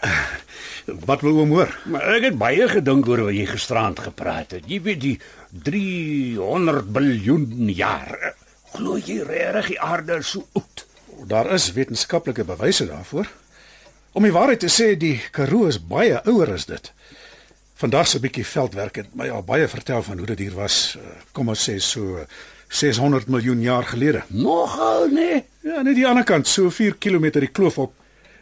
[1.05, 1.69] wat wil oom hoor?
[1.85, 4.65] Maar ek het baie gedink oor wat jy gisterand gepraat het.
[4.65, 5.15] Jy weet die
[5.69, 8.33] 300 biljoen jaar.
[8.73, 10.86] Glo jy regtig die aarde is so oud?
[11.25, 13.31] Daar is wetenskaplike bewyse daarvoor.
[14.11, 16.91] Om die waarheid te sê, die Karoo is baie ouer as dit.
[17.77, 21.03] Vandag se bietjie veldwerk het my al baie vertel van hoe dit hier was, eh,
[21.31, 22.25] kom ons sê so
[22.67, 24.23] 600 miljoen jaar gelede.
[24.27, 25.43] Nogal nee.
[25.61, 27.93] Ja, net die ander kant, so 4 km die kloof op,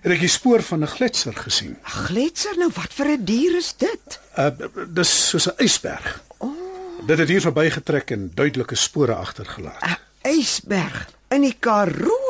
[0.01, 1.77] het ek die spoor van 'n gletser gesien.
[1.83, 4.19] Gletser nou, wat vir 'n dier is dit?
[4.37, 4.49] Uh
[4.93, 6.21] dis soos 'n ysberg.
[6.37, 6.51] Oh.
[7.07, 9.83] Dit het hier verbygetrek en duidelike spore agtergelaat.
[9.83, 12.24] 'n Ysberg in die Karoo.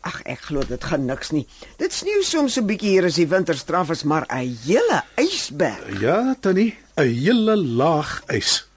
[0.00, 1.46] Ag, ek glo dit gaan niks nie.
[1.76, 6.00] Dit sneeu soms 'n bietjie hier as die winter straf is, maar 'n hele ysberg.
[6.00, 8.68] Ja, tannie, 'n hele laag ys.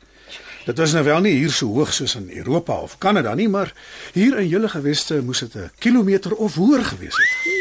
[0.65, 3.73] Dit was nou wel nie hier so hoog soos in Europa of Kanada nie, maar
[4.13, 7.51] hier in julle geweste moes dit 'n kilometer of hoër gewees het.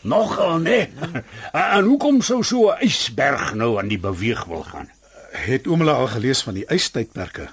[0.00, 0.88] Nogal nee.
[1.52, 4.90] en hoekom sou so 'n ysberg nou aan die beweeg wil gaan?
[5.30, 7.48] Het oom hulle al gelees van die ystydperke?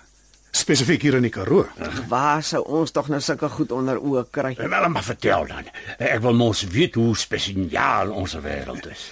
[0.55, 1.65] Spesifiek hier in die Karoo.
[2.07, 4.53] Waar sou ons tog nou sulke goed onder oë kry?
[4.55, 5.67] Wel maar vertel dan.
[5.99, 9.09] Ek wil mos weet hoe spesiaal ons wêreld is.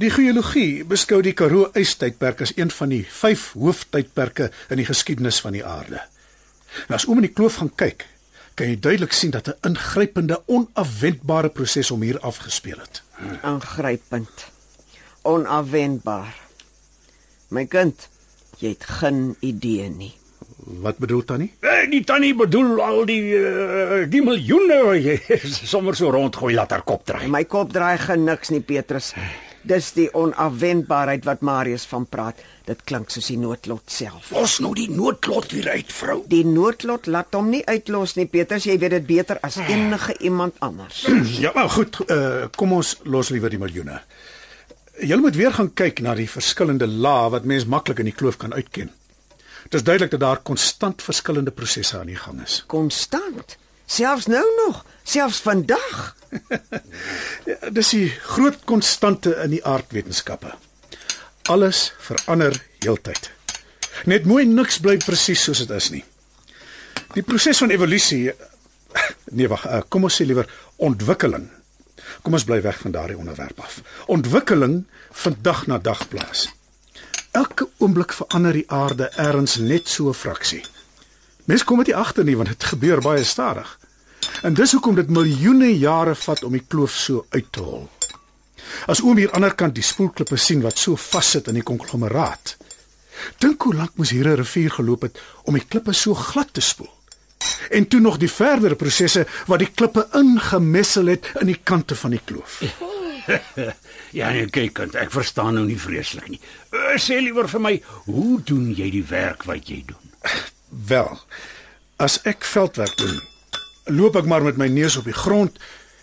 [0.00, 5.40] Die geologie beskou die Karoo ystydperk as een van die 5 hooftydperke in die geskiedenis
[5.44, 6.00] van die aarde.
[6.88, 8.06] Nou as oom in die kloof gaan kyk,
[8.56, 13.02] kan jy duidelik sien dat 'n ingrypende, onafwendbare proses om hier afgespeel het.
[13.42, 14.46] Aangrypend.
[15.22, 16.34] Onafwendbaar.
[17.48, 18.08] My kind,
[18.58, 20.19] jy het geen idee nie.
[20.64, 21.52] Wat bedoel tannie?
[21.60, 25.38] Eh, die tannie bedoel al die uh, die miljoene wat jy
[25.72, 27.28] sommer so rondgooi laat haar kop draai.
[27.32, 29.14] My kop draai geen niks nie, Petrus.
[29.62, 32.38] Dis die onafwendbaarheid wat Marius van praat.
[32.68, 34.30] Dit klink soos die noodlot self.
[34.32, 36.20] Los nou die noodlot weer uit, vrou.
[36.32, 38.68] Die noodlot laat hom nie uitlos nie, Petrus.
[38.68, 41.06] Jy weet dit beter as enige iemand anders.
[41.44, 44.00] Ja, maar goed, uh, kom ons los liewer die miljoene.
[45.00, 48.36] Jy moet weer gaan kyk na die verskillende lae wat mens maklik in die kloof
[48.40, 48.90] kan uitken.
[49.70, 52.64] Dit is duidelik dat daar konstant verskillende prosesse aan die gang is.
[52.66, 53.56] Konstant.
[53.86, 56.16] Selfs nou nog, selfs vandag.
[57.44, 60.52] Ja, dis die groot konstante in die aardwetenskappe.
[61.42, 63.30] Alles verander heeltyd.
[64.10, 66.04] Net mooi niks bly presies soos dit is nie.
[67.14, 68.30] Die proses van evolusie
[69.38, 70.50] nee wag, eh, kom ons sê liewer
[70.82, 71.48] ontwikkeling.
[72.22, 73.80] Kom ons bly weg van daardie onderwerp af.
[74.10, 74.82] Ontwikkeling
[75.24, 76.48] vind dag na dag plaas.
[77.30, 80.64] Elke oomblik verander die aarde ergens net so 'n fraksie.
[81.44, 83.78] Mens kom dit nie agter nie want dit gebeur baie stadig.
[84.42, 87.88] En dis hoekom dit miljoene jare vat om die kloof so uit te hol.
[88.86, 92.56] As oom hier aanderkant die spoelklippe sien wat so vassit in die konglomeraat.
[93.38, 96.60] Dink hoe lank moes hier 'n rivier geloop het om die klippe so glad te
[96.60, 96.94] spoel.
[97.70, 102.10] En toe nog die verdere prosesse wat die klippe ingemessel het in die kante van
[102.10, 102.62] die kloof.
[104.18, 106.40] Ja, nee, kyk, kind, ek verstaan nou nie vreeslik nie.
[106.74, 107.74] Uh, sê liewer vir my,
[108.08, 110.14] hoe doen jy die werk wat jy doen?
[110.88, 111.18] Wel,
[112.02, 113.20] as ek veldwerk doen,
[113.90, 115.58] loop ek maar met my neus op die grond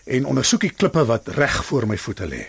[0.08, 2.46] en ondersoek die klippe wat reg voor my voete lê.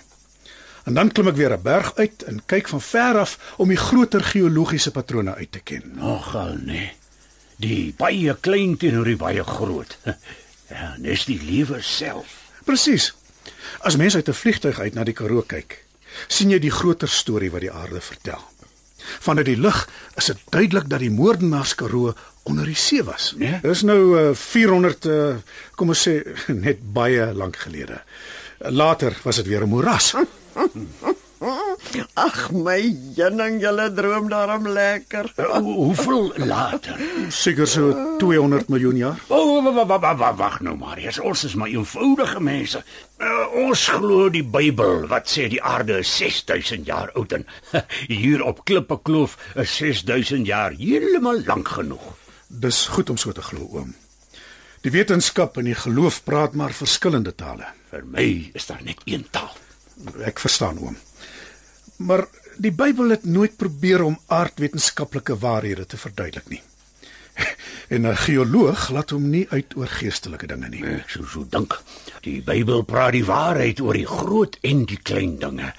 [0.88, 3.76] En dan klim ek weer 'n berg uit en kyk van ver af om die
[3.76, 5.92] groter geologiese patrone uit te ken.
[5.94, 6.92] Nogal nee.
[7.56, 9.98] Die baie klein teenoor die baie groot.
[10.68, 12.26] Ja, dis die lewe self.
[12.64, 13.14] Presies.
[13.78, 15.84] As mens uit 'n vliegtyg uit na die Karoo kyk,
[16.26, 18.40] sien jy die groter storie wat die aarde vertel.
[19.20, 23.34] Vanuit die lug is dit duidelik dat die moordenaars Karoo onder die see was.
[23.36, 23.60] Nee?
[23.62, 25.36] Dis nou uh, 400 uh,
[25.74, 26.22] kom ons sê
[26.66, 28.02] net baie lank gelede.
[28.58, 30.14] Later was dit weer 'n moeras.
[32.26, 32.80] Ag my
[33.14, 35.30] jenning, julle droom daarom lekker.
[35.38, 36.98] Uh, hoeveel later?
[37.30, 39.20] Seker so 200 miljoen jaar.
[39.28, 42.82] O, oh, wag nou Marius, ons is maar eenvoudige mense.
[43.18, 47.46] Uh, ons glo die Bybel wat sê die aarde is 6000 jaar oud en
[48.20, 52.12] hier op Klippe Kloof is 6000 jaar heeltemal lank genoeg.
[52.48, 53.94] Dis goed om so te glo, oom.
[54.82, 57.74] Die wetenskap en die geloof praat maar verskillende tale.
[57.90, 59.54] Vir my is daar net een taal.
[60.22, 60.96] Ek verstaan, oom.
[61.98, 62.26] Maar
[62.58, 66.62] Die Bybel het nooit probeer om aardwetenskaplike waarhede te verduidelik nie.
[67.94, 70.82] En 'n geoloog laat hom nie uit oor geestelike dinge nie.
[70.84, 71.76] Ek sou so dink.
[72.26, 75.70] Die Bybel praat die waarheid oor die groot en die klein dinge.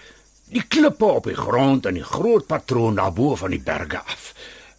[0.47, 4.33] Die klippe op die grond en die groot patroon daarbo van die berge af.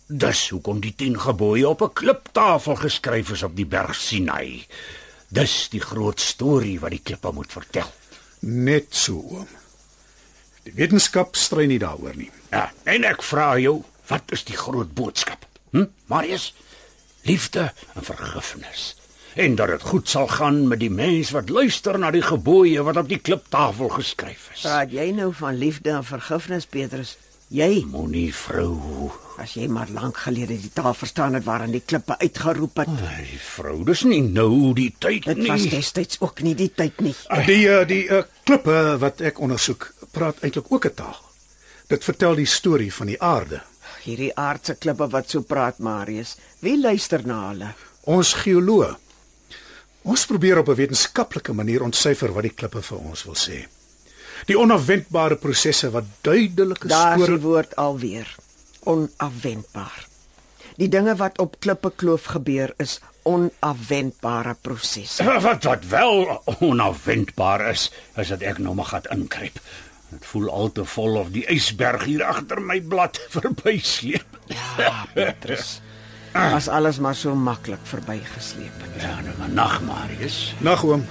[0.06, 4.66] Dis hoekom die 10 gebooie op 'n kliptafel geskryf is op die berg Sinai.
[5.28, 7.92] Dis die groot storie wat die klippe moet vertel.
[8.40, 9.59] Net so oom.
[10.68, 12.30] Die wetenskap stry nie daaroor nie.
[12.52, 15.46] Ja, en ek vra jou, wat is die groot boodskap?
[15.72, 15.86] Hm?
[16.10, 16.50] Marius,
[17.28, 18.90] liefde en vergifnis.
[19.38, 22.96] En dat dit goed sal gaan met die mens wat luister na die gebooie wat
[22.98, 24.64] op die kliptafel geskryf is.
[24.66, 27.16] Praat jy nou van liefde en vergifnis, Petrus?
[27.50, 29.10] Jy, Moenie vrou.
[29.40, 32.90] as jy maar lank gelede die taal verstaan het waarin die klippe uitgeroep het.
[33.08, 35.70] Ai, vrou, dis nie nou die tyd Dit was nie.
[35.72, 37.14] destyds ook nie die tyd nie.
[37.48, 41.20] Die uh, die uh, klippe wat ek ondersoek, praat eintlik ook 'n taal.
[41.86, 43.62] Dit vertel die storie van die aarde.
[44.02, 46.36] Hierdie aardse klippe wat so praat, Marius.
[46.58, 47.72] Wie luister na hulle?
[48.00, 48.96] Ons geoloë.
[50.02, 53.66] Ons probeer op 'n wetenskaplike manier ontsyfer wat die klippe vir ons wil sê.
[54.46, 58.36] Die onafwendbare prosesse wat duidelike Daar is spore die woord alweer.
[58.84, 60.06] Onafwendbaar.
[60.76, 65.24] Die dinge wat op klippe kloof gebeur is onafwendbare prosesse.
[65.46, 69.60] Wat wat wel onafwendbaar is, is dat ek nou maar gaan inkruip.
[70.10, 74.38] Dit voel al te vol of die ysberg hier agter my blad verbysleep.
[74.78, 75.80] Ja, Petrus.
[76.34, 79.02] As alles maar so maklik verbygesleep het.
[79.02, 80.54] Ja, nou maar nag, Marius.
[80.58, 81.06] Nag oom.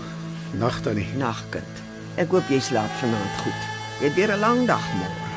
[0.60, 1.08] Nag tannie.
[1.20, 1.84] Nagkind.
[2.20, 3.66] Ek hoop jy slaap vanaand goed.
[4.00, 5.29] Jy het weer 'n lang dag môre.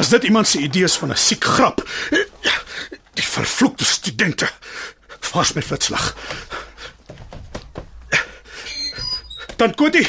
[0.00, 1.88] As dit iemand se idees van 'n siek grap.
[3.12, 4.50] Die vervloekte studente.
[5.20, 6.16] Vas met flitslag.
[9.56, 10.08] Dan Kotie.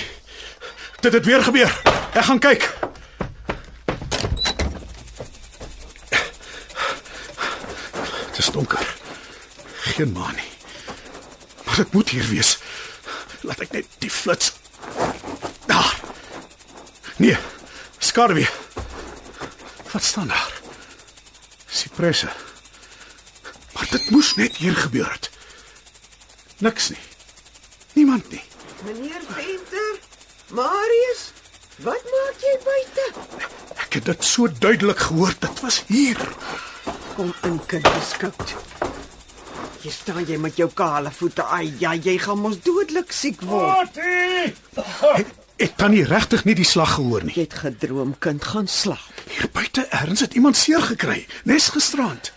[1.00, 1.82] Dit het weer gebeur.
[2.14, 2.74] Ek gaan kyk.
[8.26, 8.96] Dit is donker.
[9.76, 10.52] Geen maan nie.
[11.66, 12.58] Maar dit moet hier wees.
[13.42, 14.54] Laat ek net die flits.
[15.66, 16.00] Daar.
[17.16, 17.38] Nee.
[17.98, 18.61] Skade weer.
[20.02, 20.62] Wat staan daar?
[21.66, 22.30] Sipresse.
[23.74, 25.30] Maar dit moes net hier gebeur het.
[26.58, 27.04] Niks nie.
[27.94, 28.42] Niemand nie.
[28.84, 30.00] Meneer Venter,
[30.50, 31.22] Marius,
[31.86, 33.06] wat maak jy buite?
[33.78, 35.38] Ek het dit so duidelik gehoor.
[35.40, 36.18] Dit was hier.
[37.14, 38.56] Kom in, kind, beskout.
[39.86, 41.46] Hier staan jy met jou kale voete.
[41.46, 44.02] Ai, ja, jy gaan mos dodelik siek word.
[45.14, 45.30] Ek,
[45.62, 47.38] ek kan nie regtig nie die slag gehoor nie.
[47.38, 49.11] Jy het gedroom, kind, gaan slaap.
[49.42, 52.28] Hier buite erns het iemand seer gekry, nes gisterand.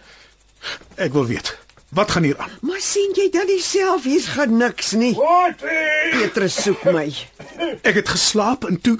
[0.97, 1.51] Ek wil weet,
[1.93, 2.55] wat gaan hier aan?
[2.65, 5.13] Maar sien jy dan self hier's gaan niks nie.
[6.15, 7.05] Petrus soek my.
[7.85, 8.97] Ek het geslaap en toe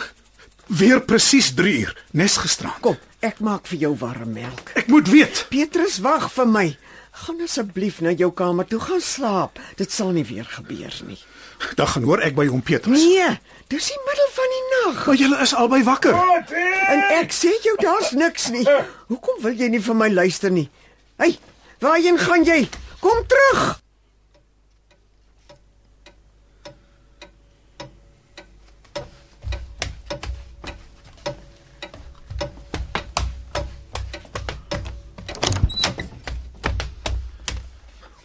[0.69, 2.83] weer presies 3 uur, nes gisterand.
[2.85, 4.75] Kom, ek maak vir jou warm melk.
[4.77, 5.47] Ek moet weet.
[5.49, 6.67] Petrus wag vir my.
[7.25, 9.65] Gaan asseblief na jou kamer toe gaan slaap.
[9.81, 11.23] Dit sal nie weer gebeur nie.
[11.81, 13.01] Dan gaan hoor ek by hom Petrus.
[13.01, 13.33] Nee,
[13.69, 15.07] dis die middel van die nag.
[15.07, 16.15] Maar julle is albei wakker.
[16.89, 18.65] En ek sê jou daar's niks nie.
[19.09, 20.69] Hoekom wil jy nie vir my luister nie?
[21.17, 21.37] Hey,
[21.81, 22.69] waarheen gaan jy?
[23.01, 23.81] Kom terug.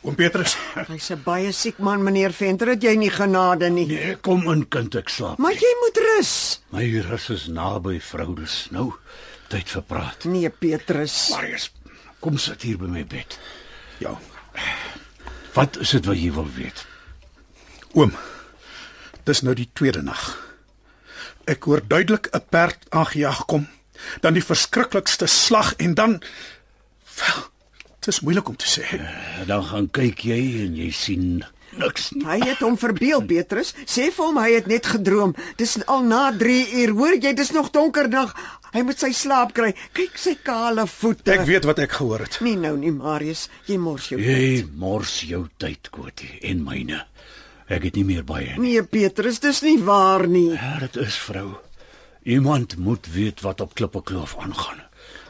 [0.10, 0.56] Oom Petrus.
[0.88, 3.86] Hy's 'n baie siek man, meneer Venter, het jy nie genade nie.
[3.86, 5.38] Nee, kom in kind, ek slaap.
[5.38, 6.62] Maar jy moet rus.
[6.74, 8.94] My rus is naby vrou, dis nou
[9.50, 10.26] tyd vir praat.
[10.26, 11.30] Nee, Petrus.
[11.30, 11.70] Marius,
[12.20, 13.38] kom sit hier by my bed.
[14.00, 14.18] Ja.
[15.54, 16.86] Wat is dit wat jy wil weet?
[17.94, 18.18] Oom.
[19.26, 20.40] Dis nou die tweede nag.
[21.46, 23.70] Ek hoor duidelik 'n perd aangejaag kom,
[24.22, 26.22] dan die verskriklikste slag en dan
[27.16, 27.46] wel,
[28.10, 28.82] Dis moeilik om te sê.
[28.90, 31.26] En dan gaan kyk jy en jy sien
[31.78, 32.24] niks nie.
[32.26, 33.76] Hy het hom verbeel, Petrus.
[33.86, 35.36] Sê vir hom hy het net gedroom.
[35.60, 36.94] Dis al na 3 uur.
[36.98, 38.32] Hoor jy, dis nog donker nag.
[38.74, 39.76] Hy moet sy slaap kry.
[39.94, 41.36] Kyk sy kale voete.
[41.36, 42.40] Ek weet wat ek gehoor het.
[42.42, 43.44] nie nou nie, Marius.
[43.70, 44.18] Jy mors jou.
[44.26, 47.04] Jy mors jou tyd, Kotie, en myne.
[47.70, 48.72] Ek het nie meer baie nie.
[48.72, 50.48] Nee, Petrus, dis nie waar nie.
[50.56, 51.60] Ja, dit is vrou.
[52.26, 54.82] Iemand moet weet wat op Klippe Kloof aangaan.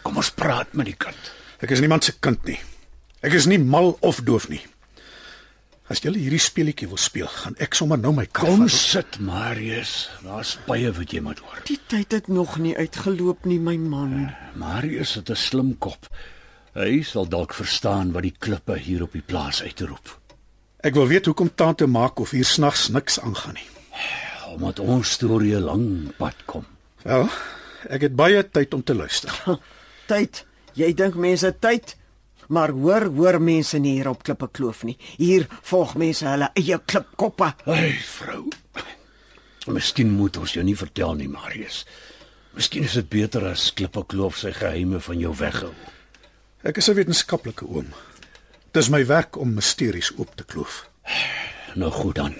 [0.08, 1.34] Kom ons praat met die kind.
[1.60, 2.60] Ek is niemand se kind nie.
[3.22, 4.62] Ek is nie mal of doof nie.
[5.90, 8.72] As jy hierdie speletjie wil speel, gaan ek sommer nou my kar Kom vat.
[8.78, 10.10] sit, Marius.
[10.22, 11.64] Daar's baie wat jy moet hoor.
[11.66, 14.30] Die tyd het nog nie uitgeloop nie, my man.
[14.56, 16.08] Marius het 'n slim kop.
[16.76, 20.20] Hy sal dalk verstaan wat die klippe hier op die plaas uitroep.
[20.84, 23.68] Ek wil weet hoekom tante maak of hier snags niks aangaan nie.
[24.54, 26.66] Omdat ons storie 'n lang pad kom.
[27.04, 27.28] Wel,
[27.90, 29.32] ek het baie tyd om te luister.
[30.08, 30.46] Tyd.
[30.80, 31.96] Jy dink mense tyd,
[32.48, 34.96] maar hoor, hoor mense nie hier op Klippe Kloof nie.
[35.20, 37.52] Hier volg mense hulle eie klipkoppe.
[37.68, 38.46] Ai, vrou.
[39.68, 41.84] Miskien moet ons jou nie vertel nie, Marius.
[42.56, 45.74] Miskien is dit beter as Klippe Kloof sy geheime van jou weghou.
[46.64, 47.92] Ek is 'n wetenskaplike oom.
[48.72, 50.90] Dis my werk om misteries oop te kloof.
[51.76, 52.36] Nou goed dan.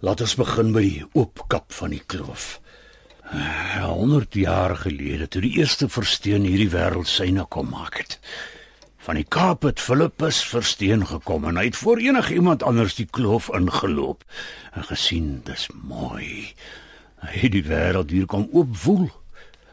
[0.00, 2.60] Laat ons begin by die oopkap van die kloof.
[3.32, 8.16] Eh, 100 jaar gelede toe die eerste versteen hierdie wêreld syne kom maak het.
[9.04, 13.50] Van die Kaap het Philippus versteen gekom en hy het voor enigiemand anders die kloof
[13.52, 14.24] ingeloop
[14.72, 16.54] en gesien dis mooi.
[17.20, 19.10] Hy het die wêreld hier kom oopwoel.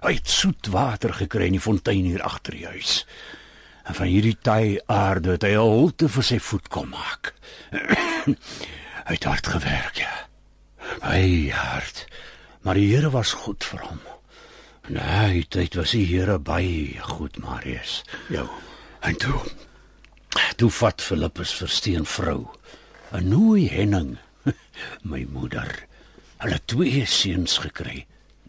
[0.04, 3.06] Hy het soet water gekry in die fontein hier agter die huis.
[3.88, 7.34] En van hierdie taai aarde het hy 'n holte vir sy voet kom maak.
[9.08, 10.16] hy het hard gewerk, ja.
[11.08, 12.08] Hy hard.
[12.66, 14.00] Maar die Here was goed vir hom.
[14.90, 18.00] Nee, dit was die Here baie goed, Marius.
[18.34, 18.48] Jou.
[19.06, 19.38] En toe
[20.58, 22.50] toe vat Filippus versteen vrou.
[23.14, 24.18] 'n Nooi Henning,
[25.12, 25.86] my moeder.
[26.42, 28.08] Hulle twee seuns gekry.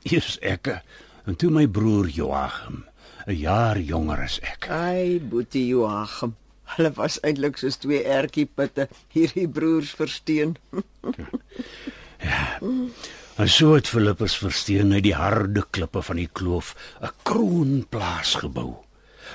[0.08, 0.80] Eers ek
[1.26, 2.86] en toe my broer Joachim,
[3.26, 4.70] 'n jaar jonger as ek.
[4.70, 6.36] Ai, Boetie Joachim.
[6.76, 10.56] Hulle was eintlik soos twee ertjiepitte, hierdie broers versteen.
[13.36, 16.72] En so het Filippus versteen uit die harde klippe van die kloof
[17.04, 18.76] 'n kroonplaas gebou.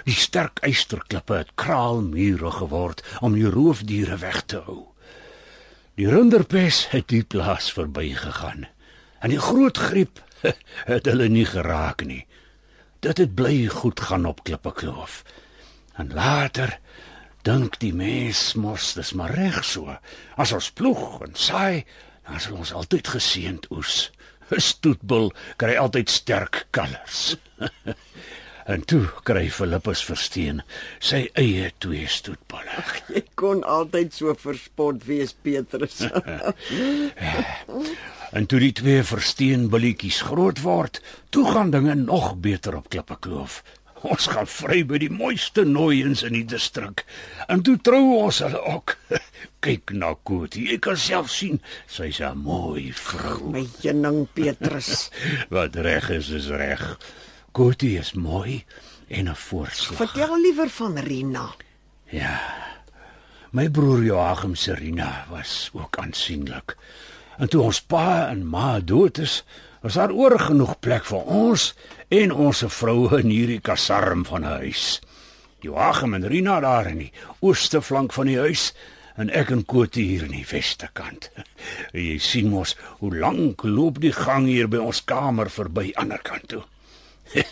[0.03, 4.87] Die sterk eysterklippe het kraalmure geword om die roofdiere weg te hou.
[5.95, 8.67] Die runderpes het die plaas verbygegaan.
[9.19, 10.23] En die groot griep
[10.93, 12.25] het hulle nie geraak nie.
[12.99, 15.23] Dit het bly goed gaan op Klippe Kloof.
[15.93, 16.79] En later
[17.41, 19.97] dink die mens mos dis maar reg so.
[20.37, 21.85] As ons ploeg en saai,
[22.27, 24.11] dan sal ons altyd geseënd oes.
[24.51, 27.37] 'n Stoetbul kry altyd sterk kalvers.
[28.73, 30.61] en toe kry Filippus versteen
[30.99, 32.83] sy eie twee stoetbulle.
[33.15, 36.03] Jy kon altyd so verspot wees, Petrus.
[38.31, 41.01] En toe die twee versteen billetjies groot word,
[41.35, 43.59] toe gaan dinge nog beter op Klippe Kloof.
[44.01, 47.03] Ons gaan vry by die mooiste nooiens in die distrik.
[47.51, 48.95] En toe trou ons hulle ook.
[49.65, 53.51] Kyk na Kotie, jy kan self sien, sy's 'n mooi vrou.
[53.53, 55.11] My heuning Petrus.
[55.53, 56.97] Wat reg is, is reg.
[57.53, 58.63] Kotie is mooi
[59.07, 59.97] en 'n voorslag.
[59.97, 61.49] Vertel liewer van Rina.
[62.09, 62.39] Ja.
[63.51, 66.77] My broer Joachim Serina was ook aansienlik.
[67.37, 69.43] En toe ons pa en ma dood is,
[69.81, 71.71] was daar oor genoeg plek vir ons
[72.13, 75.01] en ons vroue in hierdie kasarm van 'n huis.
[75.61, 78.73] Joachim en Rina daar in die ooste flank van die huis
[79.15, 81.29] en ek en Kotie hier in die weste kant.
[81.93, 86.47] Jy sien mos hoe lank loop die gang hier by ons kamer verby ander kant
[86.47, 86.63] toe.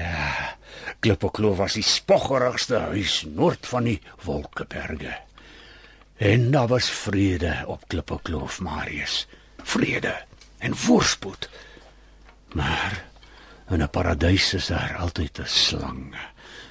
[0.00, 0.56] ja,
[1.00, 5.16] Klippekloof was die spoggerigste huis noord van die Wolkeberge.
[6.16, 9.26] En daar was vrede op Klippekloof, Marius.
[9.62, 10.14] Vrede
[10.66, 11.48] en voorspoed.
[12.52, 13.04] Maar
[13.70, 16.16] in 'n paradys is daar altyd 'n slang.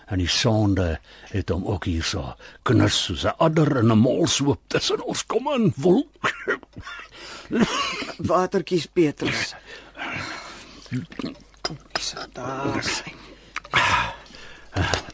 [0.06, 5.04] En die sonde het hom ook hierso knus soos 'n adder in 'n molshoop tussen
[5.04, 6.34] ons kom in wolk.
[8.32, 9.56] Watertjies Petrus.
[12.00, 13.04] So daar.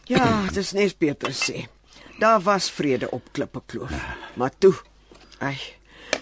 [0.04, 1.66] Ja, dis net Petrus sê.
[2.18, 3.92] Daar was vrede op Klippe Kloof.
[4.34, 4.74] Maar toe,
[5.38, 5.58] ai,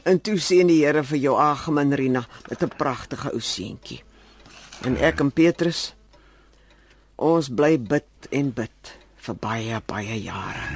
[0.02, 4.02] en toe sien die Here vir Joachim en Rina met 'n pragtige ou seentjie.
[4.84, 5.94] En ek en Petrus
[7.16, 10.66] ons bly bid en bid vir baie baie jare.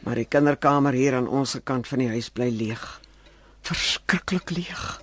[0.00, 3.00] Maar die kinderkamer hier aan ons kant van die huis bly leeg.
[3.62, 5.02] Verskriklik leeg.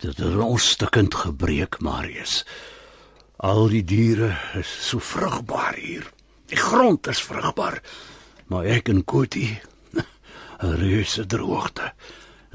[0.00, 2.44] Dit het ons stukkend gebreek, Marius.
[3.36, 6.06] Al die diere is so vrugbaar hier.
[6.52, 7.80] Die grond is vrugbaar.
[8.46, 9.60] Maar ek en Kotie
[10.62, 11.92] 'n reuse droogte.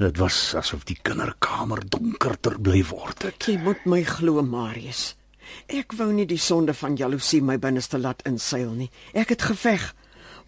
[0.00, 3.44] Dit was asof die kinderkamer donkerder bly word het.
[3.44, 5.10] Jy moet my glo, Marius.
[5.68, 8.86] Ek wou nie die sonde van jaloesie my binneste laat inseil nie.
[9.12, 9.90] Ek het geveg.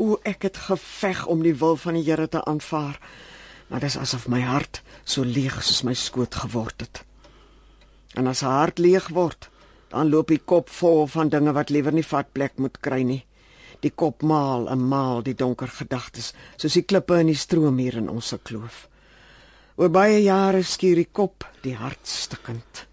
[0.00, 2.96] O, ek het geveg om die wil van die Here te aanvaar.
[3.68, 7.02] Maar dis asof my hart so leeg soos my skoot geword het.
[8.16, 9.50] En as 'n hart leeg word,
[9.88, 13.26] dan loop die kop vol van dinge wat liewer nie vatplek moet kry nie.
[13.80, 17.96] Die kop maal en maal die donker gedagtes, soos die klippe in die stroom hier
[17.96, 18.88] in ons se kloof.
[19.80, 22.86] Oor baie jare skuur die kop die hart stikkend.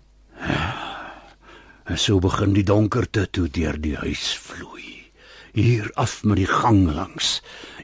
[1.90, 5.10] En so begin die donkerte toe deur die huis vloei.
[5.58, 7.40] Hier af met die gang langs.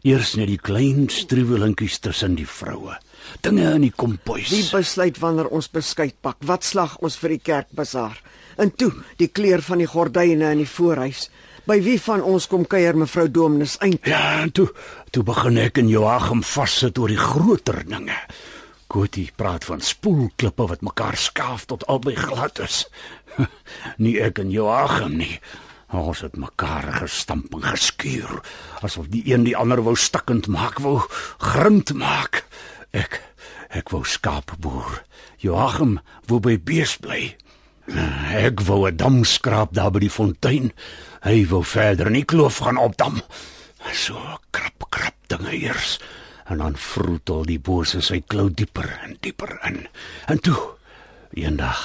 [0.05, 2.93] Eers net die klein struwelinkies tussen die vroue.
[3.41, 4.51] Dinge in die kompuis.
[4.53, 6.37] Wie besluit wanneer ons beskuit pak?
[6.45, 8.21] Wat slag ons vir die kerkbazaar?
[8.61, 11.25] En toe, die kleur van die gordyne in die voorhuis.
[11.65, 14.05] By wie van ons kom kuier mevrou Dominus eind?
[14.05, 14.69] Ja, en toe
[15.09, 18.19] toe begin ek en Joachim vassit oor die groter dinge.
[18.95, 22.85] Kotie praat van spoelklippe wat mekaar skaaf tot albei glad is.
[24.03, 25.33] nie ek en Joachim nie.
[25.91, 28.39] Ons het mekaar gestamp en geskuur
[28.87, 31.01] asof die een die ander wou stikkend maak wou,
[31.43, 32.45] grind maak.
[32.95, 33.19] Ek
[33.75, 35.01] ek wou skaap boer.
[35.43, 35.97] Joachim
[36.31, 37.35] wou by bees bly.
[38.31, 40.71] Ek wou 'n dam skraap daar by die fontein.
[41.27, 43.19] Hy wou verder in die kloof gaan opdam.
[43.91, 44.15] So
[44.55, 45.99] krap krap dinge eers
[46.45, 49.87] en dan vroetel die bose sy klou dieper en dieper in.
[50.29, 50.57] En toe
[51.33, 51.81] eendag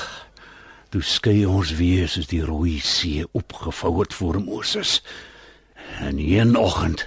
[0.91, 5.01] toe skei ons weer soos die rooi see opgevou het voor Moses.
[6.03, 7.07] En een oggend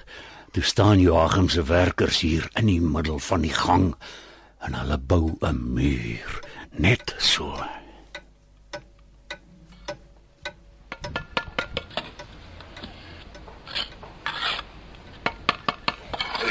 [0.51, 3.93] toe staan Joachim se werkers hier in die middel van die gang
[4.63, 6.39] en hulle bou 'n muur
[6.71, 7.82] net so.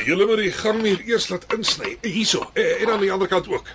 [0.05, 1.97] Julle moet die gangmuur eers laat insny.
[2.03, 3.69] Hierso eh, en aan die ander kant ook.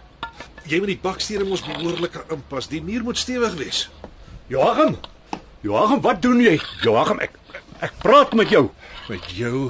[0.67, 2.67] Jy moet die bakstene mos behoorlik aanpas.
[2.71, 3.85] Die muur moet stewig wees.
[4.51, 4.97] Joachim.
[5.63, 6.57] Joachim, wat doen jy?
[6.83, 7.37] Joachim, ek
[7.85, 8.67] ek praat met jou.
[9.07, 9.69] Met jou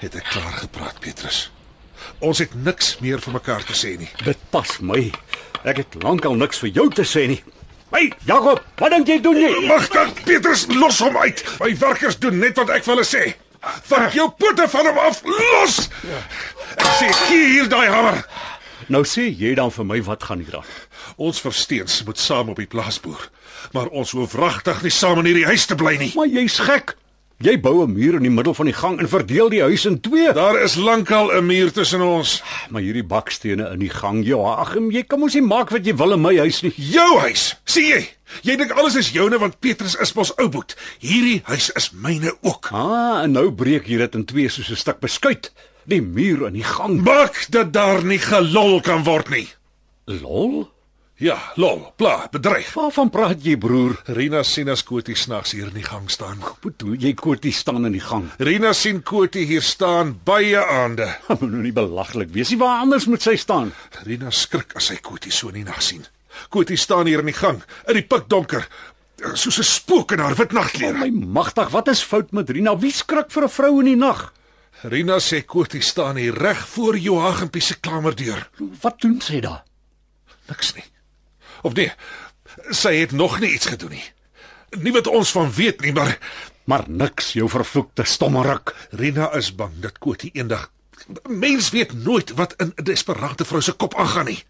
[0.00, 1.48] het ek klaar gepraat, Petrus.
[2.24, 4.08] Ons het niks meer vir mekaar te sê nie.
[4.24, 5.08] Dit pas my.
[5.68, 7.42] Ek het lankal niks vir jou te sê nie.
[7.92, 9.50] Hey, Jakob, wat dink jy doen jy?
[9.66, 11.44] Magtig, Petrus, los hom uit.
[11.60, 13.22] My werkers doen net wat ek vir hulle sê.
[13.88, 15.22] Vat jou pote van hom af.
[15.24, 15.88] Los!
[16.76, 18.22] Ek sê gee hier daai hamer.
[18.88, 20.70] Nou sê jy dan vir my wat gaan hier aan?
[21.16, 23.28] Ons versteens moet saam op die plaas boer.
[23.74, 26.12] Maar ons hoef wragtig nie saam in hierdie huis te bly nie.
[26.16, 26.94] Maar jy's gek.
[27.38, 30.00] Jy bou 'n muur in die middel van die gang en verdeel die huis in
[30.00, 30.32] twee.
[30.32, 32.42] Daar is lankal 'n muur tussen ons.
[32.70, 36.12] Maar hierdie bakstene in die gang, Joachim, jy kan mos nie maak wat jy wil
[36.12, 36.72] in my huis nie.
[36.76, 37.56] Jou huis.
[37.64, 38.08] Sien jy?
[38.42, 40.76] Jy dink alles is joune want Petrus is mos ou boet.
[40.98, 42.70] Hierdie huis is myne ook.
[42.72, 45.52] Ah, en nou breek jy dit in twee soos 'n stuk beskuit.
[45.86, 47.00] Die muur in die gang.
[47.04, 49.48] Maak dat daar nie gelol kan word nie.
[50.06, 50.68] Lol.
[51.18, 52.68] Ja, lol, pla, bedreig.
[52.78, 53.96] Waarvan praat jy, broer?
[54.14, 56.38] Rina sien as Kotie snags hier in die gang staan.
[56.62, 58.28] Bedoel jy Kotie staan in die gang?
[58.38, 61.08] Rina sien Kotie hier staan baie aande.
[61.40, 62.58] Moet nou nie belaglik wees nie.
[62.60, 63.72] Waar anders moet sy staan?
[64.06, 66.04] Rina skrik as sy Kotie so in die nag sien.
[66.54, 67.58] Kotie staan hier in die gang,
[67.90, 68.68] in die pikdonker,
[69.34, 70.98] soos 'n spook in haar wit Oh nagklere.
[71.02, 72.76] my magtig, wat is fout met Rina?
[72.78, 74.32] Wie skrik vir 'n vrou in die nag?
[74.86, 78.48] Rina sê Kotie staan hier reg voor Joachim se kamerdeur.
[78.82, 79.64] Wat doen sy daar?
[80.46, 80.84] Niks nie.
[81.62, 81.92] Of nee,
[82.70, 84.04] sy het nog nie iets gedoen nie.
[84.70, 86.18] Nie wat ons van weet nie, maar
[86.68, 88.74] Maar niks, jou vervloekte stommerik.
[88.90, 90.68] Rina is bang dat Kotie eendag
[91.28, 94.44] mens weet nooit wat in 'n desperate vrou se kop aangaan nie.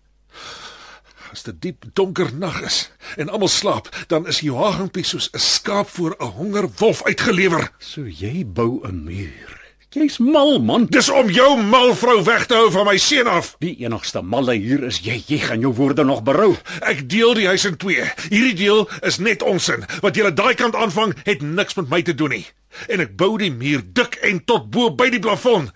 [1.32, 5.88] As dit diep donker nag is en almal slaap, dan is Joachim soos 'n skaap
[5.88, 7.72] voor 'n hongerwolf uitgelewer.
[7.78, 9.67] So jy bou 'n muur.
[9.96, 10.84] Jy's mal, man.
[10.92, 13.54] Dis om jou mal vrou weg te hou van my seun af.
[13.64, 15.14] Die enigste malle hier is jy.
[15.24, 16.50] Jy gaan jou woorde nog berou.
[16.84, 18.04] Ek deel die huis in twee.
[18.26, 19.86] Hierdie deel is net onsin.
[20.04, 22.44] Wat jy aan daai kant aanvang, het niks met my te doen nie.
[22.92, 25.70] En ek bou die muur dik en tot bo by die plafon.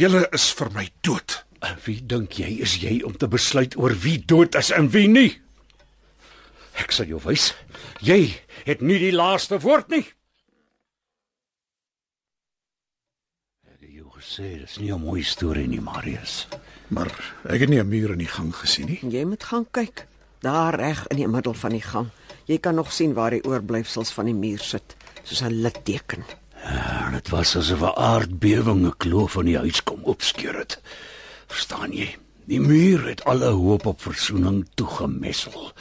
[0.00, 1.42] Julle is vir my dood.
[1.60, 5.10] En Wie dink jy is jy om te besluit oor wie dood is en wie
[5.12, 5.34] nie?
[6.80, 7.50] Ek sal jou wys.
[8.00, 8.32] Jy
[8.64, 10.06] het nie die laaste woord nie.
[14.30, 16.46] Gesê, dis nie 'n mooi storie nie, Marius.
[16.88, 17.10] Maar
[17.50, 19.00] ek het nie 'n muur in die gang gesien nie.
[19.10, 20.06] Jy moet gaan kyk.
[20.38, 22.08] Daar reg in die middel van die gang.
[22.44, 26.24] Jy kan nog sien waar die oorblyfsels van die muur sit, soos 'n litteken.
[26.62, 30.80] Ja, dit was asof 'n aardbewing 'n kloof van die huis kom opskeur het.
[31.46, 32.16] Verstaan jy?
[32.44, 35.72] Die muur het alle hoop op versoening toegemessel.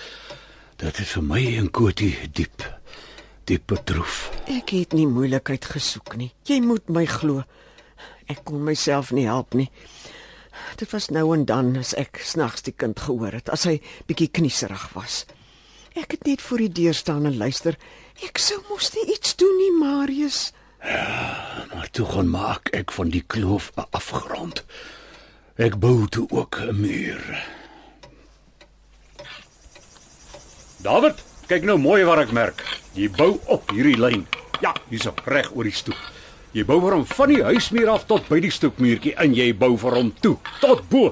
[0.75, 2.79] Dit het vir my en Kotie diep
[3.43, 4.31] diep betroef.
[4.45, 6.33] Ek het nie moeilikheid gesoek nie.
[6.43, 7.43] Jy moet my glo.
[8.29, 9.69] Ek kon myself nie help nie.
[10.77, 14.29] Dit was nou en dan as ek snags die kind gehoor het as hy bietjie
[14.29, 15.23] knieserig was.
[15.97, 17.77] Ek het net voor die deur staan en luister.
[18.23, 20.51] Ek sou mos nie iets doen nie, Marius.
[21.73, 24.63] Maar toe gaan maak ek van die kloof 'n afgrond.
[25.57, 27.23] Ek bou toe ook 'n muur.
[30.77, 31.15] David,
[31.47, 32.63] kyk nou mooi waar ek merk.
[32.93, 34.27] Jy bou op hierdie lyn.
[34.61, 36.18] Ja, hierso reg oor die stoep.
[36.49, 39.75] Jy bou vir hom van die huismuur af tot by die stoepmuurtjie en jy bou
[39.77, 41.11] vir hom toe tot bo.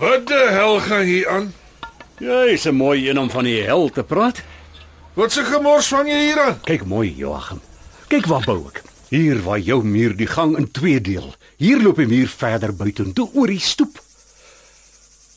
[0.00, 1.52] Wat die hel gaan hier aan?
[2.20, 4.42] Jy is 'n mooi een om van die hel te praat.
[5.14, 6.60] Wat se gemors van jy hier aan?
[6.60, 7.60] Kyk mooi, Joachim.
[8.08, 8.82] Kyk waar bou ek.
[9.08, 11.34] Hier waar jou muur die gang in twee deel.
[11.56, 14.00] Hier loop die muur verder buitentoe oor die stoep.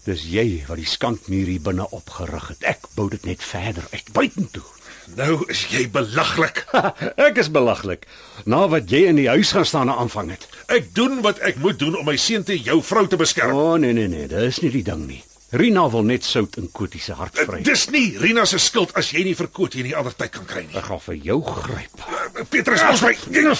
[0.03, 2.63] Dis jy wat die skankmuur hier binne opgerig het.
[2.63, 4.76] Ek bou dit net verder uit buitentoe.
[5.15, 6.65] Nou is jy belaglik.
[7.27, 8.03] ek is belaglik.
[8.45, 10.47] Na wat jy in die huis gaan staan en aanvang het.
[10.73, 13.55] Ek doen wat ek moet doen om my seun te jou vrou te beskerm.
[13.55, 15.23] O oh, nee nee nee, dis nie die ding nie.
[15.55, 17.61] Rina wil net sout in Kotie se hart vry.
[17.63, 20.47] Dis nie Rina se skuld as jy nie vir Kotie in die ander tyd kan
[20.49, 20.75] kry nie.
[20.75, 22.03] Ek gaan vir jou gryp.
[22.51, 23.13] Petrus, ons my.
[23.31, 23.55] Jy,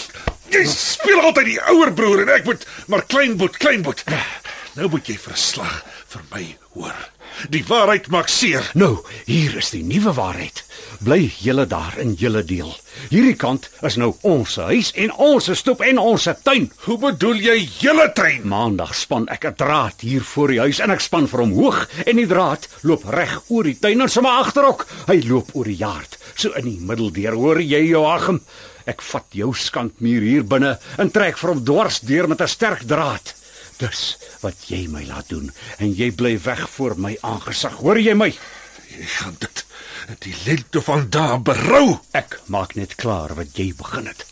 [0.52, 4.04] jy speel altyd die ouer broer en ek moet maar kleinboet, kleinboet.
[4.76, 5.80] Nou moet jy verslag
[6.12, 6.44] vir my
[6.78, 6.98] hoor.
[7.54, 8.66] Die waarheid maak seer.
[8.74, 8.98] Nou,
[9.28, 10.64] hier is die nuwe waarheid.
[11.06, 12.72] Bly julle daar in julle deel.
[13.12, 16.66] Hierdie kant is nou ons huis en ons stoep en ons tuin.
[16.88, 18.42] Hoe bedoel jy julle tuin?
[18.50, 21.88] Maandag span ek 'n draad hier voor die huis en ek span vir hom hoog
[22.06, 24.86] en die draad loop reg oor die tuin en sommer agterop.
[25.08, 26.18] Hy loop oor die yard.
[26.36, 28.42] So in die middeldeur hoor jy Joachim.
[28.88, 32.88] Ek vat jou skankmuur hier binne en trek vir hom dwars deur met 'n sterk
[32.88, 33.36] draad.
[33.78, 37.76] Dis wat jy my laat doen en jy bly weg voor my aangesig.
[37.84, 38.32] Hoor jy my?
[38.98, 39.64] Jy gaan dit
[40.24, 41.98] die lente van daar berou.
[42.16, 44.26] Ek maak net klaar wat jy begin het.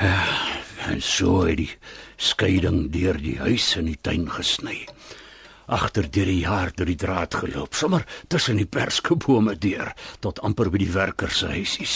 [0.00, 0.46] Ah,
[0.90, 1.70] En so het die
[2.16, 4.78] skeiding deur die huis en die tuin gesny.
[5.70, 9.92] Agter deur die jaar deur die draad geloop, sommer tussen die perskebome deur
[10.24, 11.94] tot amper by die werkers se huisies.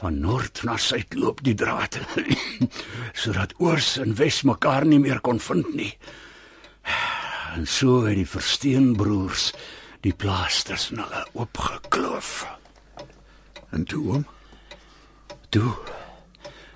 [0.00, 1.98] Van noord na suid loop die draad
[3.22, 5.92] sodat oos en wes mekaar nie meer kon vind nie.
[7.56, 9.52] En so het die versteenbroers
[10.04, 12.46] die plaas tussen hulle oopgekloof.
[13.72, 14.26] En toe oom,
[15.48, 15.74] Toe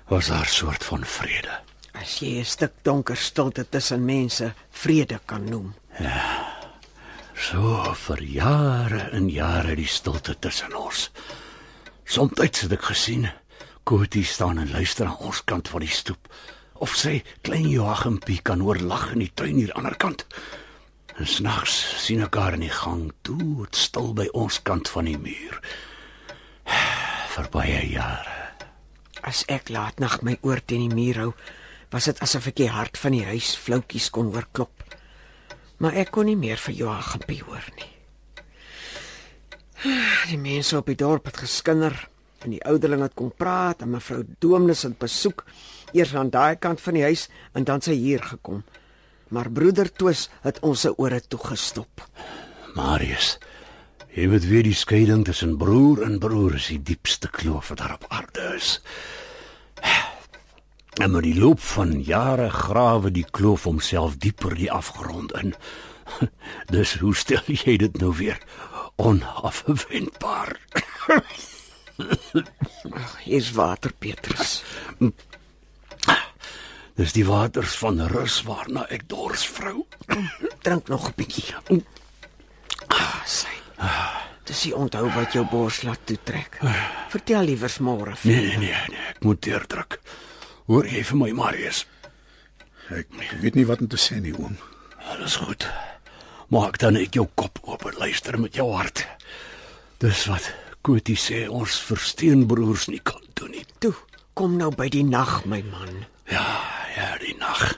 [0.07, 1.59] was daar 'n soort van vrede.
[1.91, 5.75] As jy 'n stuk donker stilte tussen mense vrede kan noem.
[7.35, 11.11] So vir jare en jare die stilte tussen ons.
[12.11, 13.29] Somstyds het ek gesien
[13.87, 16.27] Kotie staan en luister aan ons kant van die stoep.
[16.83, 20.25] Of sy klein Joachimpie kan hoor lag in die tuin hier aan die ander kant.
[21.15, 21.71] En snags
[22.03, 25.61] sien ek haar in die gang toe, stil by ons kant van die muur.
[27.37, 28.35] Vir baie jare.
[29.23, 31.31] As ek laat nag my oor teen die muur hou,
[31.95, 34.83] was dit asof ek die hart van die huis floutjies kon hoor klop.
[35.79, 37.90] Maar ek kon nie meer vir Joachim hoor nie.
[39.81, 41.95] Die mense op die dorp het geskinder
[42.45, 45.43] en die ouderling het kom praat en mevrou Doomnes het besoek
[45.97, 47.27] eers aan daai kant van die huis
[47.57, 48.61] en dan sy hier gekom.
[49.33, 52.05] Maar broeder Twis het ons se ore toegestop.
[52.75, 53.37] Marius,
[54.13, 57.97] jy weet weer die skeiding tussen broer en broer is die diepste kloof wat daar
[57.97, 58.77] op aarde is.
[61.01, 65.55] En met die loop van jare grawe die kloof homself dieper die afgrond in.
[66.75, 68.37] Dis hoe stel jy dit nou weer
[69.01, 70.55] onafwendbaar.
[73.25, 74.61] Hier's water, Petrus.
[76.99, 79.85] Dis die waters van rus waarna ek dors, vrou.
[80.61, 81.55] Drink nog 'n bietjie.
[82.87, 83.53] Ah, sy.
[84.45, 86.59] Dis die onthou wat jou bors laat toetrek.
[87.09, 88.13] Vertel liewers môre.
[88.23, 89.99] Nee, nee, nee, nee, ek moet deurdruk.
[90.67, 91.85] Hoor jy vir my, Marius?
[92.91, 93.07] ek
[93.39, 94.57] weet nie wat om te sê nie oom.
[95.13, 95.67] Alles goed.
[96.51, 99.05] Maak dan net jou kop oop en luister met jou hart.
[100.03, 100.49] Dis wat
[100.83, 103.63] Kotie sê ons versteenbroers nie kan doen nie.
[103.79, 103.93] Toe,
[104.35, 106.01] kom nou by die nag, my man.
[106.27, 106.43] Ja,
[106.97, 107.77] ja, die nag.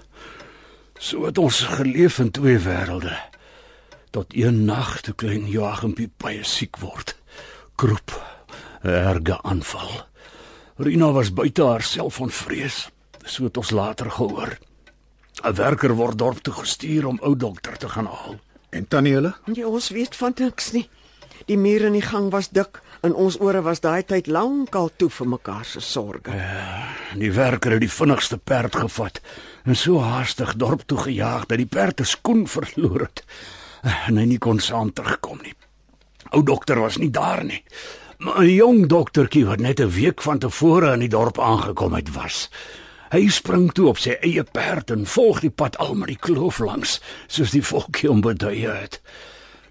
[0.98, 3.14] So het ons geleef in twee wêrelde.
[4.10, 7.14] Tot een nag toe klein Joachim baie siek word.
[7.78, 8.16] Kroep,
[8.82, 10.08] erge aanval.
[10.82, 12.88] Rina was buite haarself van vrees.
[13.22, 14.58] So het ons later gehoor.
[15.44, 18.40] 'n Werker word dorp toe gestuur om ou dokter te gaan haal.
[18.74, 19.34] En tannie hulle?
[19.54, 20.88] Ja, ons weet van niks nie.
[21.46, 25.10] Die mure in die gang was dik en ons ore was daai tyd lankal toe
[25.12, 26.32] vir mekaar se sorge.
[27.12, 29.20] En die werker het die vinnigste perd gevat
[29.68, 33.26] en so haastig dorp toe gejaag dat die perd 'n skoen verloor het
[34.08, 35.54] en hy nie kon saam terugkom nie.
[36.32, 37.64] Ou dokter was nie daar nie.
[38.18, 42.14] Maar 'n jong doktertjie wat net 'n week van tevore in die dorp aangekom het
[42.14, 42.50] was.
[43.14, 46.58] Hy spring toe op sy eie perd en volg die pad al met die kloof
[46.66, 46.96] langs,
[47.30, 48.98] soos die volkie hom beduie het.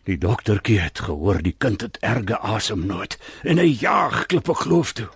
[0.07, 5.09] Die doktertjie het gehoor die kind het erge asemnood en hy jaag klippe kloof toe.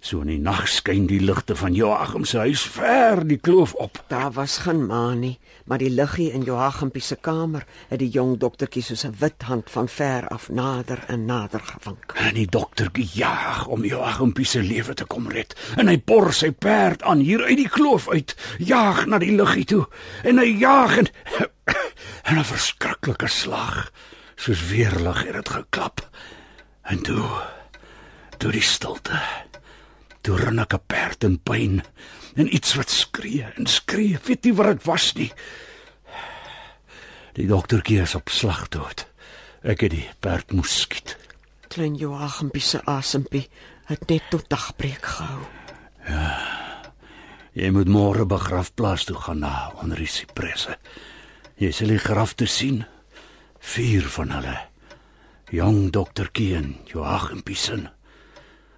[0.00, 3.98] So in die nag skyn die ligte van Joachim se huis ver die kloof op.
[4.08, 5.34] Daar was geen maan nie,
[5.68, 9.70] maar die liggie in Joachimpie se kamer het die jong doktertjie soos 'n wit hand
[9.70, 12.12] van ver af nader en nader gewink.
[12.16, 15.54] En die doktertjie jaag om Joachim se lewe te kom red.
[15.76, 19.64] En hy por sy perd aan hier uit die kloof uit, jaag na die luggie
[19.64, 19.86] toe.
[20.24, 21.08] En hy jaag en
[22.28, 23.92] en 'n verskriklike slag,
[24.36, 26.08] soos weerlig het dit geklap.
[26.82, 27.28] En toe
[28.38, 29.49] toe die stilte.
[30.20, 31.82] Toe ren ek 'n perd in pyn
[32.36, 35.32] en iets wat skree en skree, weet nie wat dit was nie.
[37.32, 39.06] Die doktertjie is op slag dood.
[39.62, 41.16] Ek het die perd moes skiet.
[41.68, 43.48] Klein Joachimpie se asempie
[43.86, 45.44] het net tot dagbreek gehou.
[47.52, 50.76] Jy moet môre begrafplaas toe gaan na onder die sipresse.
[51.60, 52.84] Jy sal die graf te sien.
[53.60, 54.56] Vier van hulle.
[55.50, 57.88] Jong dokter Keen, Joachim Pissen.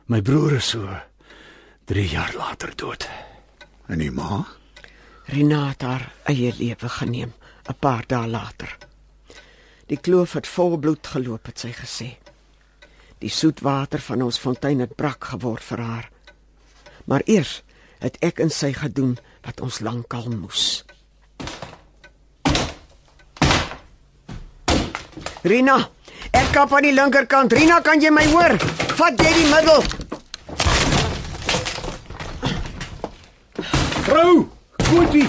[0.08, 0.88] My broer is so
[1.84, 3.08] 3 jaar later dood.
[3.86, 4.44] En die ma?
[5.26, 7.32] Renata haar eie lewe geneem
[7.68, 8.78] 'n paar dae later.
[9.86, 12.16] Die kloof het vol bloed geloop het sy gesê.
[13.18, 16.10] Die soet water van ons fontein het brak geword vir haar.
[17.04, 17.62] Maar eers
[17.98, 20.84] het ek en sy gedoen wat ons lankal moes.
[25.42, 25.88] Rina,
[26.30, 27.52] ek kap aan die linkerkant.
[27.52, 28.58] Rina, kan jy my hoor?
[28.94, 30.01] Vat jy die middel?
[34.12, 34.42] Vrou,
[34.90, 35.24] Koetie,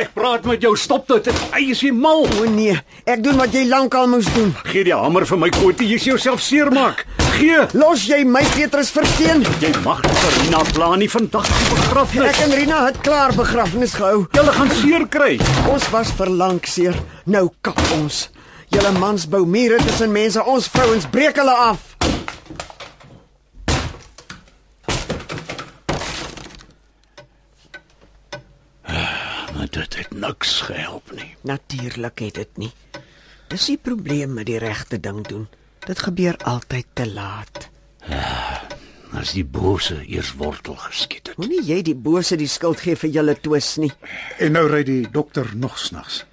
[0.00, 0.70] ek praat met jou.
[0.80, 1.26] Stop dit.
[1.52, 2.22] Hy is hier mal.
[2.24, 2.72] O nee,
[3.04, 4.54] ek doen wat jy lankal moes doen.
[4.70, 5.90] Gee die hamer vir my Koetie.
[5.90, 7.02] Jy sien jouself seermaak.
[7.34, 7.58] Gee.
[7.76, 9.44] Los jy my Petrus versteen?
[9.60, 12.30] Jy mag nie vir Rina plan nie vandag die begrafnis.
[12.30, 14.24] Ek en Rina het klaar begrafnis gehou.
[14.38, 15.34] Julle gaan seer kry.
[15.74, 16.96] Ons was verlang seer.
[17.28, 18.30] Nou kap ons.
[18.72, 22.13] Julle mans bou mure tussen mense, ons vrouens breek hulle af.
[29.74, 31.34] Dit het niks gehelp nie.
[31.40, 32.72] Natuurlik het dit nie.
[33.50, 35.48] Dis die probleem met die regte ding doen.
[35.86, 37.68] Dit gebeur altyd te laat.
[39.14, 41.38] As die bose eers wortel geskiet het.
[41.38, 43.92] Moenie jy die bose die skuld gee vir julle twis nie.
[44.42, 46.24] En nou ry die dokter nog snags.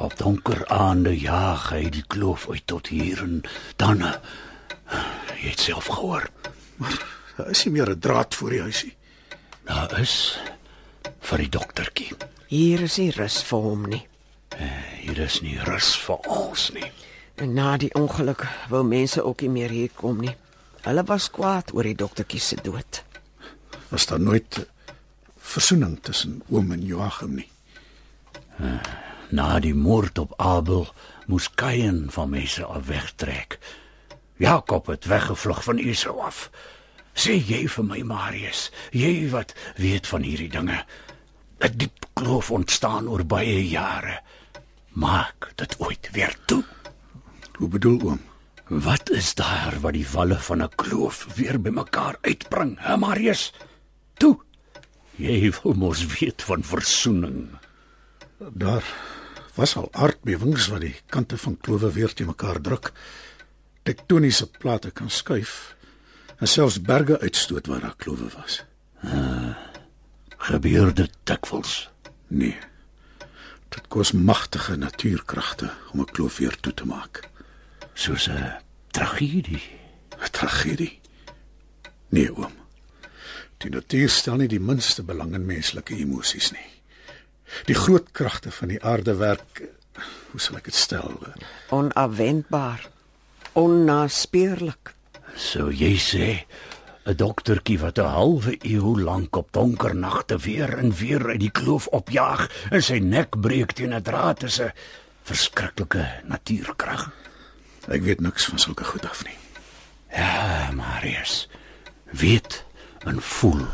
[0.00, 3.42] Op donker aande jaag hy die kloof uit tot hier en
[3.76, 4.04] dan
[5.40, 6.30] jy het self gehoor.
[7.36, 8.96] Daar is nie meer 'n draad voor die huisie.
[9.64, 10.40] Daar is
[11.20, 12.12] vir die doktertjie.
[12.50, 14.00] Hier is nie rus vir hom nie.
[14.98, 16.88] Hier is nie rus vir ons nie.
[17.38, 18.42] En na die ongeluk
[18.72, 20.32] wou mense ook nie meer hier kom nie.
[20.82, 23.04] Hulle was kwaad oor die doktertjie se dood.
[23.92, 24.64] Was daar nooit eh,
[25.38, 27.46] versoening tussen oom en Joachim nie.
[29.30, 30.88] Na die moord op Abel
[31.30, 33.60] moes Kain van mense af wegtrek.
[34.42, 36.48] Jakob het weggevlug van Esau af.
[37.14, 40.82] Sê jy vir my Marius, jy wat weet van hierdie dinge.
[41.60, 44.20] 'n Diep kloof ontstaan oor baie jare.
[44.92, 46.64] Maak dit ooit weer toe.
[47.58, 48.20] Hoe bedoel oom?
[48.70, 53.52] Wat is daar wat die walle van 'n kloof weer bymekaar uitbring, hè Marius?
[54.14, 54.38] Toe.
[55.16, 57.48] Jy wil mos weet van versoening.
[58.38, 58.84] Daar
[59.54, 62.92] was al aardbewings wat die kante van klowe weer te mekaar druk.
[63.82, 65.76] Tektoniese plate kan skuif
[66.36, 68.64] en selfs berge uitstoot waar daar klowe was.
[70.50, 71.90] Gebeur dit dikwels?
[72.26, 72.56] Nee.
[73.70, 77.28] Dit kos magtige natuurkragte om 'n kloof weer toe te maak.
[77.94, 78.58] Soos 'n
[78.90, 79.62] tragedie.
[80.18, 81.00] 'n Tragedie.
[82.08, 82.52] Nee, oom.
[83.58, 86.70] Die natuur stel nie die minste belang in menslike emosies nie.
[87.64, 89.62] Die groot kragte van die aarde werk
[90.30, 91.18] hoe sal ek dit stel?
[91.68, 92.88] Onafwendbaar.
[93.52, 94.94] Onnaspeurlik.
[95.36, 96.46] So jy sê
[97.08, 101.50] 'n doktertjie wat 'n halwe eeu lank op donker nagte weer en weer uit die
[101.50, 104.72] kloof opjaag en sy nek breek teen 'n draad is 'n
[105.22, 107.10] verskriklike natuurkrag.
[107.88, 109.38] Ek weet niks van sulke goed af nie.
[110.12, 111.48] Ja, Marius.
[112.10, 112.64] Weet
[113.06, 113.66] en voel.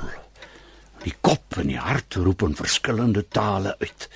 [1.03, 4.09] Die kop en die hart roep in verskillende tale uit.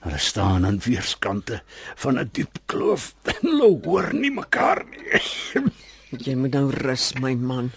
[0.00, 1.62] Hulle staan aan weerskante
[1.94, 5.22] van 'n diep kloof en hulle hoor nie mekaar nie.
[6.10, 7.70] Jy moet nou rus, my man.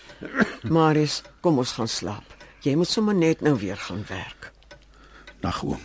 [0.65, 2.33] Marius, kom ons gaan slaap.
[2.65, 4.49] Jy moet sommer net nou weer gaan werk.
[5.43, 5.81] Nag oom.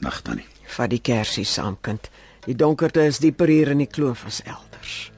[0.00, 0.46] Nag tannie.
[0.76, 2.08] Vat die kersie saam, kind.
[2.46, 5.13] Die donkerte is dieper hier in die kloof as elders.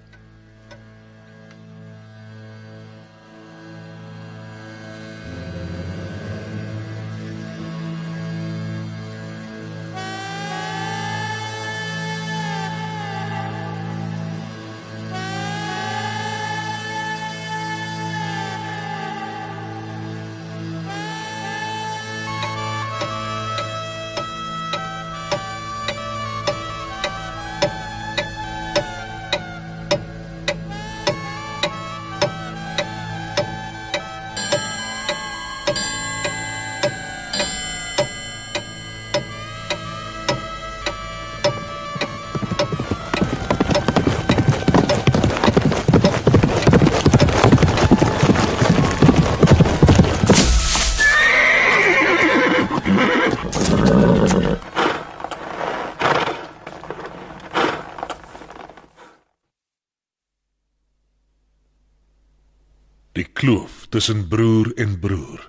[63.17, 65.41] Die kloof tussen broer en broer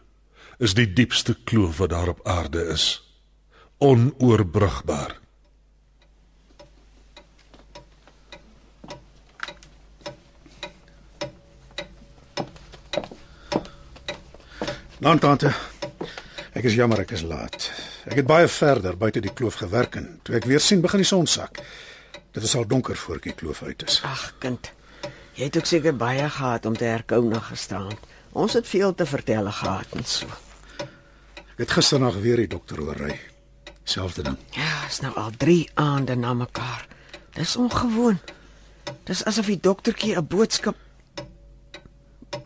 [0.64, 2.86] is die diepste kloof wat daar op aarde is.
[3.84, 5.18] Onoorbrugbaar.
[15.04, 15.52] Nou tante,
[16.56, 17.68] ek is jammer ek is laat.
[18.08, 21.12] Ek het baie verder buite die kloof gewerk en toe ek weer sien begin die
[21.12, 21.60] son sak.
[22.32, 24.00] Dit is al donker voor ek die kloof uit is.
[24.08, 24.72] Ag, kind.
[25.38, 28.00] Jy het ook seker baie gehad om te herkou na gisterand.
[28.34, 30.26] Ons het veel te vertel gehad en so.
[31.54, 33.14] Ek het gisternag weer die dokter hoor ry.
[33.86, 34.38] Selfde ding.
[34.58, 36.88] Ja, is nou al 3 aande na mekaar.
[37.38, 38.18] Dis ongewoon.
[39.06, 40.76] Dis asof die doktertjie 'n boodskap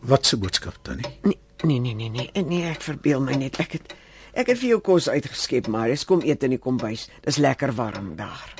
[0.00, 1.06] Wat se boodskap tannie?
[1.22, 3.58] Nee, nee, nee, nee, nee, nee, ek verbeel my net.
[3.62, 3.94] Ek het
[4.32, 7.08] ek het vir jou kos uitgeskep, maar jy kom eet in die kombuis.
[7.24, 8.54] Dis lekker warm daar.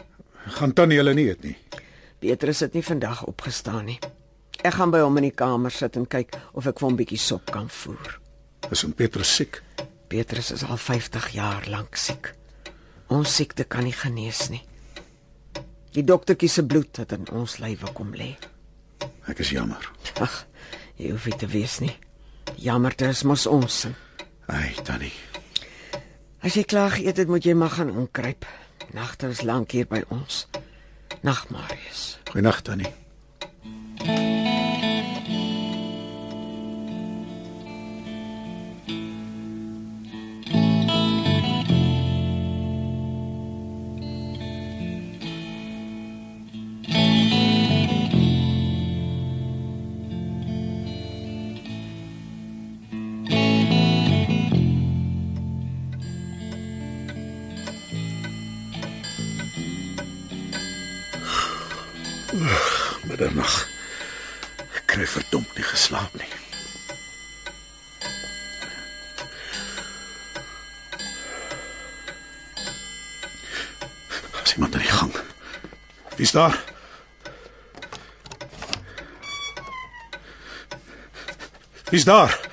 [0.59, 1.57] Gaan tannie hulle nie eet nie.
[2.19, 3.99] Petrus het nie vandag opgestaan nie.
[4.63, 7.01] Ek gaan by hom in die kamer sit en kyk of ek vir hom 'n
[7.01, 8.21] bietjie sop kan voer.
[8.71, 9.63] Is hom Petrus siek?
[10.09, 12.35] Petrus is al 50 jaar lank siek.
[13.09, 14.63] Ons siekte kan nie genees nie.
[15.93, 18.37] Die doktertjie se bloed het in ons lywe kom lê.
[19.27, 19.91] Ek is jammer.
[20.21, 20.47] Ag,
[20.97, 21.97] jy hoef nie te wees nie.
[22.57, 23.87] Jammerte is mos ons.
[24.47, 25.13] Ai, tannie.
[26.43, 28.47] As jy klaar geëet het, moet jy maar gaan inkruip.
[28.93, 30.47] Nagte is lank hier by ons.
[31.23, 32.19] Nag, Marius.
[32.31, 34.42] Goeienaand tannie.
[65.87, 66.29] Verdomp nie.
[74.43, 75.15] As iemand in die gang.
[76.17, 76.65] Wie's daar?
[81.91, 82.51] Wie's daar?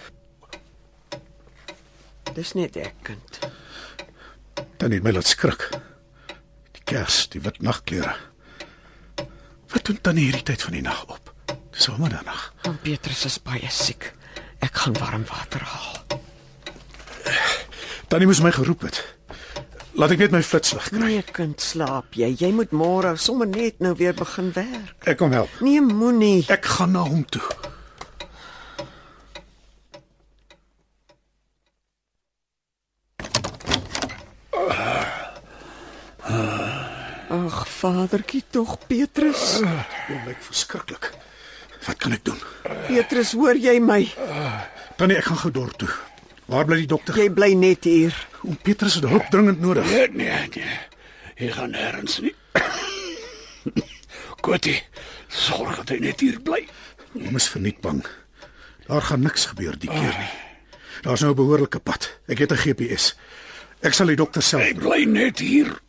[2.33, 3.39] Dis net ek, kind.
[4.79, 5.65] Dan het my laat skrik.
[6.77, 8.15] Die kers, die wit nagklere.
[9.69, 11.33] Wat doen tannie hierdie tyd van die nag op?
[11.75, 12.48] Dis al middernag.
[12.69, 14.11] Want Petrus is baie siek.
[14.61, 15.95] Ek gaan warm water haal.
[18.11, 18.99] Tannie moes my geroep het.
[19.97, 20.99] Laat ek net my flitslig kry.
[21.01, 22.29] Nee, kind, slaap jy.
[22.37, 24.93] Jy moet môre sommer net nou weer begin werk.
[25.09, 25.49] Ek kom help.
[25.65, 26.43] Nee, moenie.
[26.45, 27.41] Ek gaan na hom toe.
[37.33, 39.57] Ag, vadertjie tog, Petrus.
[39.57, 41.09] Dit lyk verskriklik.
[41.89, 42.37] Wat kan ek doen?
[42.85, 44.03] Petrus, hoor jy my?
[44.99, 45.89] Tannie, ek gaan gou dorp toe.
[46.49, 47.17] Waar bly die dokter?
[47.17, 48.13] Jy bly net hier.
[48.45, 49.87] Oom Petrus het hulp dringend nodig.
[49.89, 50.75] Nee, nee, nee.
[51.39, 52.33] Hy gaan nêrens nie.
[54.45, 54.77] Kotie,
[55.33, 56.61] sorg dat hy net hier bly.
[57.17, 58.03] Oom is verniet bang.
[58.85, 60.31] Daar gaan niks gebeur die keer nie.
[61.05, 62.09] Daar's nou 'n behoorlike pad.
[62.27, 63.15] Ek het 'n GPS.
[63.81, 64.61] Ek sal die dokter self.
[64.63, 65.79] Hy bly net hier.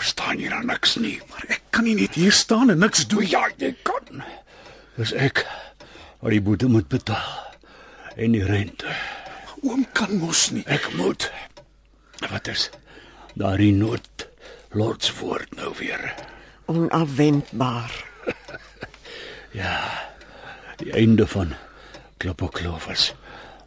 [0.00, 1.18] Verstaan jy dan niks nie?
[1.28, 3.26] Maar ek kan nie net hier staan en niks doen.
[3.28, 4.22] Ja, jy kan.
[4.96, 5.42] Dis ek
[6.22, 7.36] wat die boete moet betaal.
[8.16, 8.88] En die rente.
[9.60, 10.64] Oom kan mos nie.
[10.72, 11.28] Ek moet.
[12.30, 12.70] Wat is
[13.36, 14.26] daardie nood
[14.76, 16.14] lordswoord nou weer?
[16.72, 17.92] Onafwendbaar.
[19.50, 19.74] Ja.
[20.78, 21.56] Die einde van
[22.22, 23.08] Kloppekloof is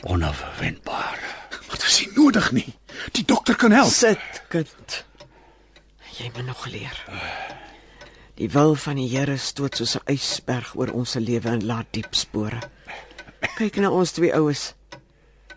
[0.08, 1.20] onafwendbaar.
[1.68, 2.70] Maar dit is nie nodig nie.
[3.12, 3.92] Die dokter kan help.
[3.92, 5.04] Sit, kind.
[6.14, 6.97] Jy moet nog leer.
[8.38, 11.88] Die wil van die Here stoot soos 'n ysberg oor ons se lewe en laat
[11.91, 12.59] diep spore.
[13.57, 14.74] Kyk na ons twee oues.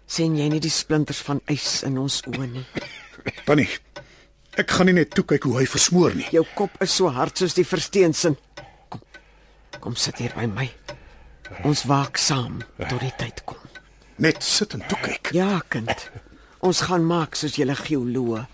[0.07, 2.65] sien jy nie die splinters van ys in ons oë nie?
[3.47, 3.69] Tannie,
[4.57, 6.29] ek gaan nie net toe kyk hoe hy versmoor nie.
[6.35, 8.37] Jou kop is so hard soos die versteensin.
[8.89, 9.03] Kom.
[9.81, 10.69] Kom sit hier by my.
[11.65, 13.59] Ons waak saam tot die tyd kom.
[14.23, 15.33] Net sit en toe kyk.
[15.37, 16.11] Ja, kind.
[16.65, 18.47] Ons gaan maak soos julle geoloë.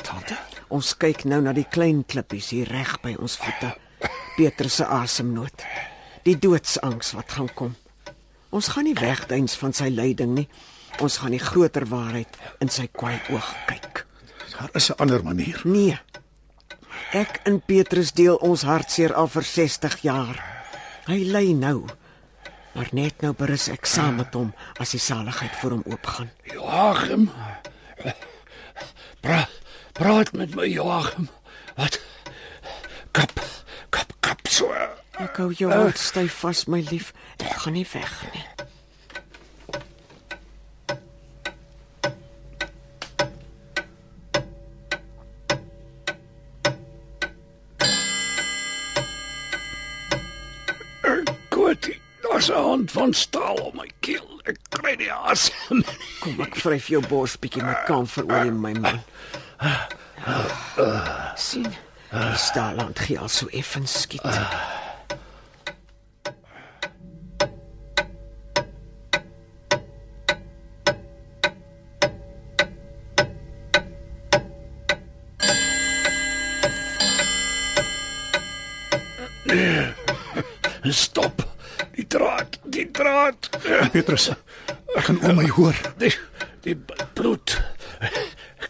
[0.00, 0.38] Tante,
[0.70, 3.72] Ons kyk nou na die klein klippies hier reg by ons voete.
[4.36, 5.64] Petrus se asemnood.
[6.22, 7.74] Die doodsangs wat gaan kom.
[8.54, 10.46] Ons gaan nie wegduins van sy lyding nie.
[11.02, 14.06] Ons gaan die groter waarheid in sy kwaai oog kyk.
[14.60, 15.60] daar is 'n ander manier.
[15.64, 15.98] Nee.
[17.12, 20.36] Ek en Petrus deel ons hartseer al vir 60 jaar.
[21.06, 21.86] Hy ly nou.
[22.74, 26.30] Maar net nou berus ek saam met hom as die saligheid vir hom oopgaan.
[26.44, 27.30] Joachim.
[29.20, 29.48] Pra,
[29.92, 31.28] praat met my Joachim.
[31.76, 32.00] Wat?
[33.10, 33.32] Kap,
[33.90, 34.70] kap, kap so.
[35.20, 37.12] Ek hou jou hand styf vas, my lief.
[37.38, 38.44] Ek gaan nie weg nie.
[51.50, 54.40] Koetie, daar's 'n hand van staal om my keel.
[54.44, 55.84] Ek kry nie asem.
[56.20, 59.02] Kom ek vryf jou bors bietjie met kamferolie, my man.
[61.36, 61.68] Sien.
[62.10, 64.26] Die staaland gee al so effens skiet.
[80.90, 81.42] Stop.
[81.94, 83.50] Die draad, die draad.
[83.92, 84.30] Petrus,
[84.96, 85.76] ek kan oom my hoor.
[86.00, 86.10] Die
[86.64, 86.74] die
[87.14, 87.54] bloed.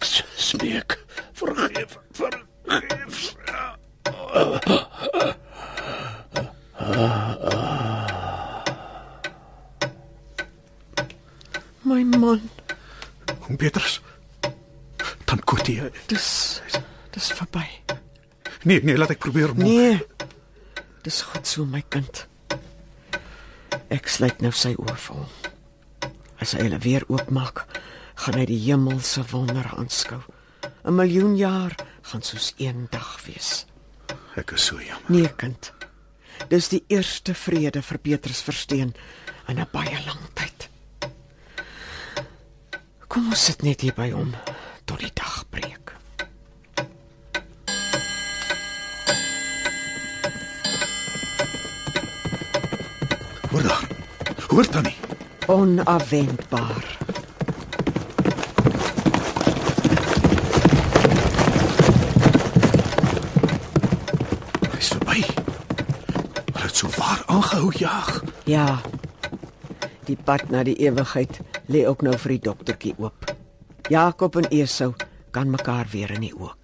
[0.01, 0.96] Ek smeek
[1.36, 3.34] vergeef, vergeef.
[11.82, 12.40] My man,
[13.48, 14.01] Oom Petrus.
[15.24, 15.82] Dan Koetie.
[16.07, 16.61] dis
[17.11, 17.64] dis verby.
[18.62, 19.62] Nee, nee, laat ek probeer om.
[19.64, 19.96] Nee.
[21.03, 22.26] Dis goed so my kind.
[23.90, 25.30] Ek sluit nou sy oë vir hom.
[26.40, 27.64] As hy hulle weer oopmaak,
[28.21, 30.21] gaan hy die hemelse wondere aanskou.
[30.85, 33.66] 'n Miljoen jaar gaan soos een dag wees.
[34.37, 35.11] Ek is so jammer.
[35.11, 35.73] Nee, kind.
[36.49, 38.95] Dis die eerste vrede vir Petrus Versteen
[39.49, 40.68] in 'n baie lang tyd.
[43.09, 44.35] Kom ons sit net hier by hom
[44.85, 45.93] tot die dag breek.
[53.51, 53.89] Hoor daar.
[54.49, 54.97] Hoor tannie.
[55.47, 56.99] Onafwendbaar.
[64.71, 65.25] Hy's verby.
[66.53, 66.89] Hulle het so
[67.61, 68.23] aangehou jag.
[68.45, 68.79] Ja.
[70.05, 73.35] Die pad na die ewigheid lê ook nou vir die doktertjie oop.
[73.89, 74.95] Jakob en Esau
[75.31, 76.60] kan mekaar weer in die oë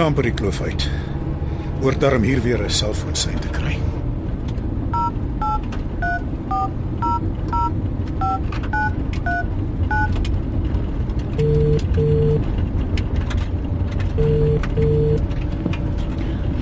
[0.00, 0.86] nou amper die kloof uit.
[1.84, 3.76] Oor darm hier weer 'n selfoonsein te kry.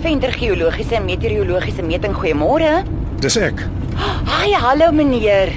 [0.01, 2.82] Venter geologiese en meteorologiese meting goeiemôre.
[3.20, 3.66] Dis ek.
[4.24, 5.49] Haai, hallo meneer.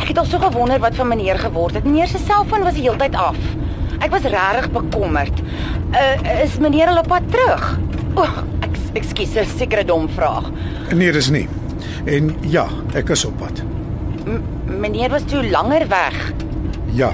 [0.00, 1.84] Ek het al so gewonder wat van meneer geword het.
[1.84, 3.36] Meneer se selfoon was die heeltyd af.
[3.98, 5.42] Ek was regtig bekommerd.
[5.90, 7.78] Uh is meneer al op pad terug?
[8.14, 8.24] O,
[8.60, 10.50] ek ekskuus, 'n sekere dom vraag.
[10.94, 11.48] Nee, dis nie.
[12.04, 13.62] En ja, ek is op pad.
[14.26, 14.40] M
[14.80, 16.32] meneer was toe langer weg.
[16.92, 17.12] Ja.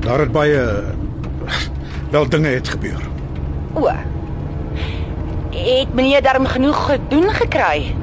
[0.00, 0.60] Daar het baie
[2.10, 3.00] wel dinge het gebeur.
[3.74, 3.88] O.
[5.50, 7.94] Het meneer darm genoeg gedoen gekry?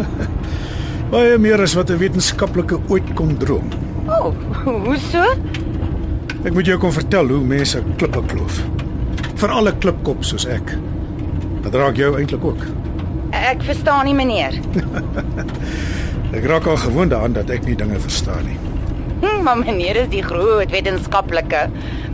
[1.10, 3.68] Baie meer as wat 'n wetenskaplike ooit kon droom.
[4.08, 5.22] O, hoe so?
[6.44, 8.62] Ek moet jou kom vertel hoe mense klippe kloof.
[9.40, 10.74] Veral 'n klipkop soos ek.
[11.64, 12.64] Dit raak jou eintlik ook.
[13.32, 14.58] Ek verstaan nie meneer.
[16.36, 18.58] Ek raak al gewoond daaraan dat ek nie dinge verstaan nie.
[19.22, 21.64] Hm, maar meneer is die groot wetenskaplike.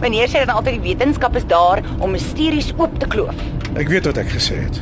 [0.01, 3.43] Meneer sê dan altyd die wetenskap is daar om misteries oop te kloof.
[3.74, 4.81] Ek weet wat ek gesê het.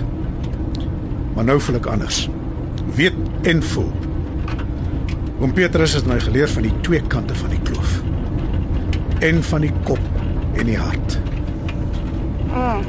[1.35, 2.27] Maar nou voel ek anders.
[2.95, 3.17] Weet
[3.49, 3.91] en voel.
[5.41, 8.01] Oom Petrus het my geleer van die twee kante van die kloof.
[9.25, 10.13] En van die kop
[10.61, 11.24] en die hart.
[12.55, 12.85] M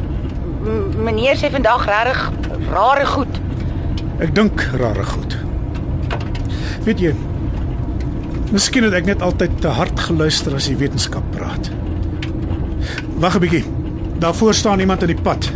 [1.06, 2.22] meneer sê vandag regtig
[2.72, 3.40] rare goed.
[4.24, 5.36] Ek dink rare goed.
[6.86, 7.12] Weet jy,
[8.54, 11.70] miskien het ek net altyd te hard geluister as die wetenskap praat.
[13.22, 13.66] Wag 'n bietjie.
[14.20, 15.52] Daarvoor staan iemand in die pad.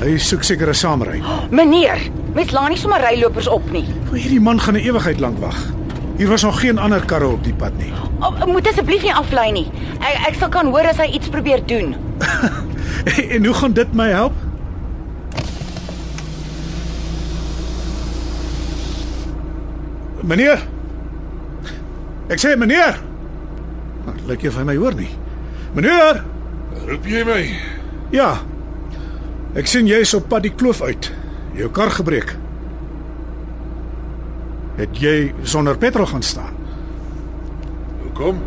[0.00, 1.22] Hy soek seker 'n saamry.
[1.50, 1.98] Meneer,
[2.34, 3.86] mens laat nie sommer rylopers op nie.
[4.10, 5.58] Maar hierdie man gaan 'n ewigheid lank wag.
[6.16, 7.92] Hier was nog geen ander karre op die pad nie.
[8.20, 9.70] O, moet asseblief nie aflei nie.
[10.00, 11.94] Ek ek sal kan hoor as hy iets probeer doen.
[13.34, 14.32] en hoe gaan dit my help?
[20.28, 20.60] Meneer.
[22.28, 22.98] Ek sê meneer.
[24.04, 25.10] Maar lyk jy van my hoor nie.
[25.76, 26.20] Meneer.
[26.88, 27.40] Roep jy my?
[28.12, 28.34] Ja.
[29.58, 31.10] Ek sien jy is op pad die kloof uit.
[31.56, 32.34] Jou kar gebreek.
[34.78, 35.16] Het jy
[35.48, 36.54] sonder petrol gaan staan?
[38.04, 38.38] Hoekom?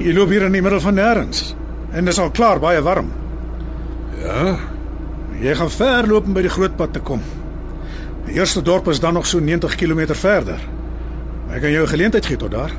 [0.00, 1.50] Jy loop hier in die middel van nêrens
[1.90, 3.10] en dit is al klaar baie warm.
[4.20, 4.58] Ja,
[5.40, 7.22] Jy gaan ver loop om by die groot pad te kom.
[8.26, 10.60] Die eerste dorp is dan nog so 90 km verder.
[11.50, 12.72] Ek kan jou 'n geleentheid gee tot daar.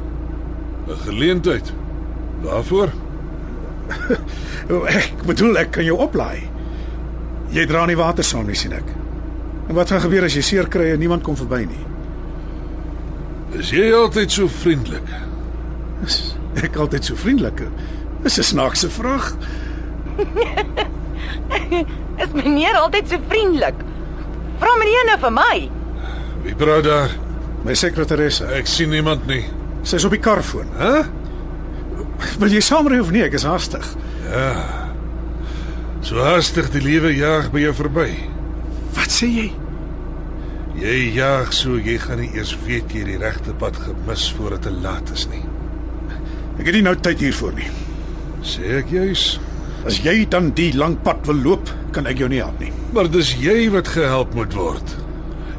[0.88, 1.74] 'n geleentheid.
[2.42, 2.90] Waarvoor?
[4.88, 6.48] Ek bedoel ek kan jou oplaai.
[7.50, 8.86] Jy dra nie water saam nie sien ek.
[9.68, 11.86] En wat gaan gebeur as jy seer kry en niemand kom verby nie?
[13.60, 15.10] Is jy altyd so vriendelik?
[16.06, 17.68] Is ek altyd so vriendelik?
[18.24, 19.36] Dis 'n snaakse vraag.
[22.24, 23.86] Is meneer altyd so vriendelik?
[24.62, 25.56] Vra meneer nou vir my.
[26.46, 27.16] Wie praat daar?
[27.66, 28.48] My sekretaresse.
[28.58, 29.44] Ek sien niemand nie.
[29.88, 30.70] Sy's op die karfoon.
[30.78, 31.06] Hæ?
[32.42, 33.24] Wil jy saamry of nie?
[33.26, 33.86] Ek is haastig.
[36.06, 38.10] So haastig die lewe jaag by jou verby.
[38.98, 39.48] Wat sê jy?
[40.82, 44.74] Jy jaag so jy gaan nie eers weet jy die regte pad gemis voordat dit
[44.74, 45.44] te laat is nie.
[46.58, 47.70] Ek het nie nou tyd hiervoor nie.
[48.46, 49.36] Sê ek juis?
[49.82, 52.70] As jy dan die lang pad wil loop, kan ek jou nie help nie.
[52.94, 54.94] Maar dis jy wat gehelp moet word.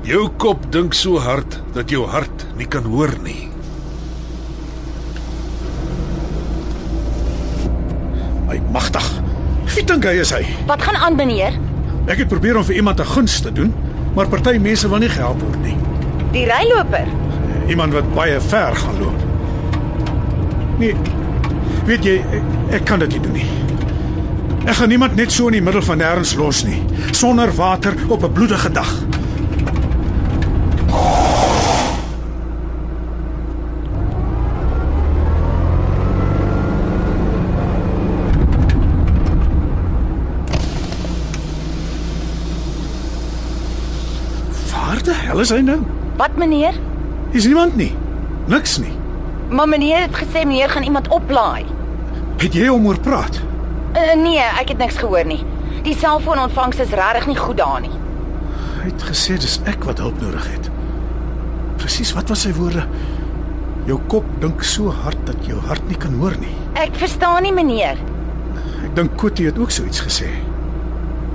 [0.06, 3.48] Jou kop dink so hard dat jou hart nie kan hoor nie.
[8.46, 9.08] My magtig.
[9.74, 10.42] Wie dink hy is hy?
[10.70, 11.58] Wat gaan aan meneer?
[12.10, 13.74] Ek het probeer om vir iemand 'n guns te doen,
[14.14, 15.76] maar party mense wil nie gehelp word nie.
[16.32, 17.06] Die ryloper.
[17.68, 19.18] Iemand wat baie ver gaan loop.
[20.78, 20.94] Nee.
[21.86, 23.46] Weet jy, ek, ek kan dit nie doen nie.
[24.62, 26.78] Ek gaan niemand net so in die middel van nêrens los nie,
[27.10, 28.92] sonder water op 'n bloedige dag.
[44.70, 45.80] Waar die hel is hy nou?
[46.16, 46.74] Wat meneer?
[47.30, 47.96] Is niemand nie.
[48.46, 48.92] Niks nie.
[49.50, 51.64] Maar meneer het gesê meneer gaan iemand oplaai.
[52.36, 53.51] Het jy hom oor praat?
[53.92, 55.40] Uh, nee, ek het niks gehoor nie.
[55.84, 57.92] Die selfoonontvangs is regtig nie goed daar nie.
[58.78, 60.70] Hy het gesê dis ek wat hulp nodig het.
[61.82, 62.86] Presies wat was sy woorde?
[63.86, 66.54] Jou kop dink so hard dat jou hart nie kan hoor nie.
[66.80, 68.00] Ek verstaan nie meneer.
[68.86, 70.30] Ek dink Kotie het ook so iets gesê.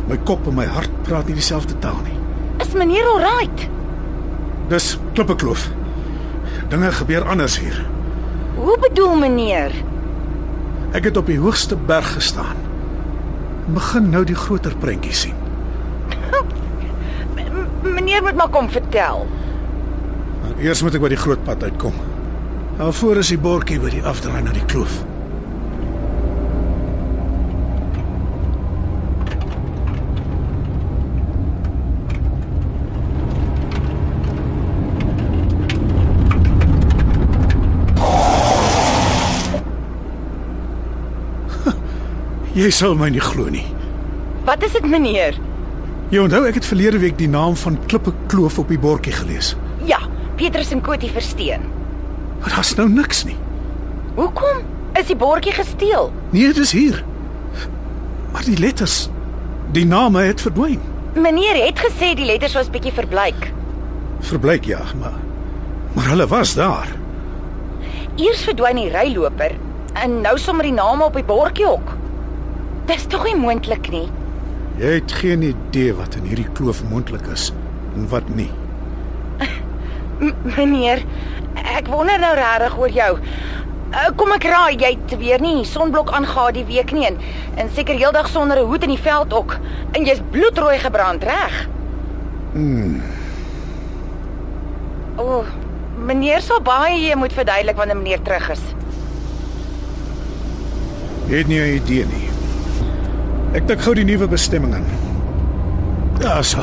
[0.07, 2.15] My kop en my hart praat nie dieselfde taal nie.
[2.63, 3.67] Is meneer alright?
[4.71, 5.67] Dis klippekloof.
[6.71, 7.83] Dinge gebeur anders hier.
[8.57, 9.75] Hoe bedoel meneer?
[10.95, 12.55] Ek het op die hoogste berg gestaan.
[13.75, 15.35] Begin nou die groter prentjie sien.
[17.83, 19.27] Meneer moet maar kom vertel.
[20.41, 21.93] Maar eers moet ek by die groot pad uitkom.
[22.77, 25.01] Daarvoor is die bordjie by die afdraai na die kloof.
[42.57, 43.65] Jy sal my nie glo nie.
[44.47, 45.35] Wat is dit meneer?
[46.09, 49.51] Jy onthou ek het verlede week die naam van Klippe Kloof op die bordjie gelees.
[49.85, 49.99] Ja,
[50.39, 51.67] Petrus en Kotie versteen.
[52.39, 53.35] Maar daar's nou niks nie.
[54.15, 54.63] Hoekom?
[54.97, 56.09] Is die bordjie gesteel?
[56.33, 57.03] Nee, dis hier.
[58.33, 59.03] Maar die letters,
[59.77, 60.81] die name het verdwyn.
[61.13, 63.51] Meneer het gesê die letters was bietjie verbleik.
[64.31, 65.21] Verblyk ja, maar
[65.93, 66.89] maar hulle was daar.
[68.17, 69.53] Eers verdwyn die ryloper
[69.97, 71.96] en nou sommer die name op die bordjie ook.
[72.87, 74.05] Dis tog nie moontlik nie.
[74.79, 77.49] Jy het geen idee wat in hierdie kloof moontlik is
[77.95, 78.49] en wat nie.
[80.23, 81.01] M meneer,
[81.75, 83.09] ek wonder nou regtig oor jou.
[83.87, 87.19] Uh, kom ek raai, jy het weer nie sonblok aangegaan die week nie en,
[87.59, 89.57] en seker heeldag sonder 'n hoed in die veld ook.
[89.91, 91.67] En jy's bloedrooi gebrand, reg?
[92.53, 93.01] Hmm.
[95.17, 95.45] O, oh,
[95.97, 98.63] meneer sal baie jy moet verduidelik wanneer meneer terug is.
[101.27, 102.26] Jy het nie 'n idee nie.
[103.57, 104.83] Ek dink gou die nuwe bestemming in.
[106.21, 106.61] Ja, so.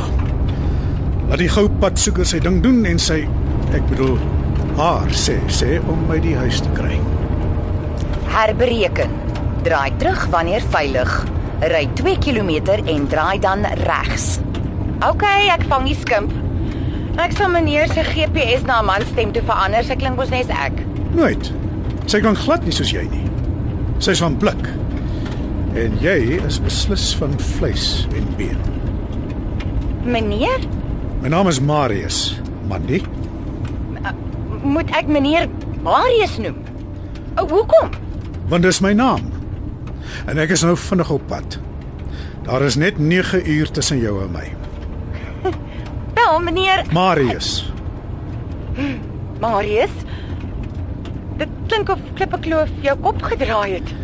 [1.27, 3.25] Laat die goupad soeker sy ding doen en sy
[3.75, 4.15] ek bedoel
[4.79, 7.01] haar sê sê om by die huis te kry.
[8.31, 9.11] Herbereken.
[9.67, 11.17] Draai terug wanneer veilig.
[11.73, 14.37] Ry 2 km en draai dan regs.
[15.03, 16.31] OK, ek vang die skimp.
[17.19, 19.83] Ek sal meneer se GPS na 'n man stem toe verander.
[19.83, 20.79] Sy klink mos net ek.
[21.15, 21.53] Nooit.
[22.07, 23.27] Sy kan glad nie soos jy nie.
[23.99, 24.84] Sy's van blik.
[25.75, 28.59] En jy is beslis van vleis en been.
[30.05, 30.61] Meneer,
[31.23, 33.03] My naam is Marius, maar nie
[34.65, 35.49] moet ek meneer
[35.85, 36.57] Marius noem?
[37.37, 37.93] O, hoekom?
[38.49, 39.23] want dis my naam.
[40.29, 41.57] En ek is nou vinnig op pad.
[42.45, 44.45] Daar is net 9 uur tussen jou en my.
[46.19, 47.73] Wel, meneer, Marius.
[49.41, 49.95] Marius,
[51.41, 53.95] dit klink of Klippekloof jou kop gedraai het.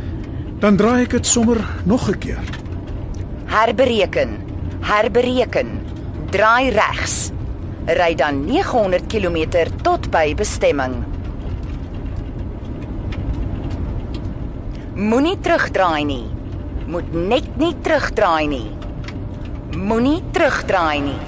[0.60, 1.56] Dan draai ek dit sommer
[1.88, 2.44] nog 'n keer.
[3.48, 4.30] Herbereken.
[4.80, 5.68] Herbereken.
[6.30, 7.32] Draai regs.
[7.86, 9.38] Ry dan 900 km
[9.82, 11.04] tot by bestemming.
[14.94, 16.28] Moenie terugdraai nie.
[16.86, 18.70] Moet net nie terugdraai nie.
[19.76, 21.20] Moenie terugdraai nie.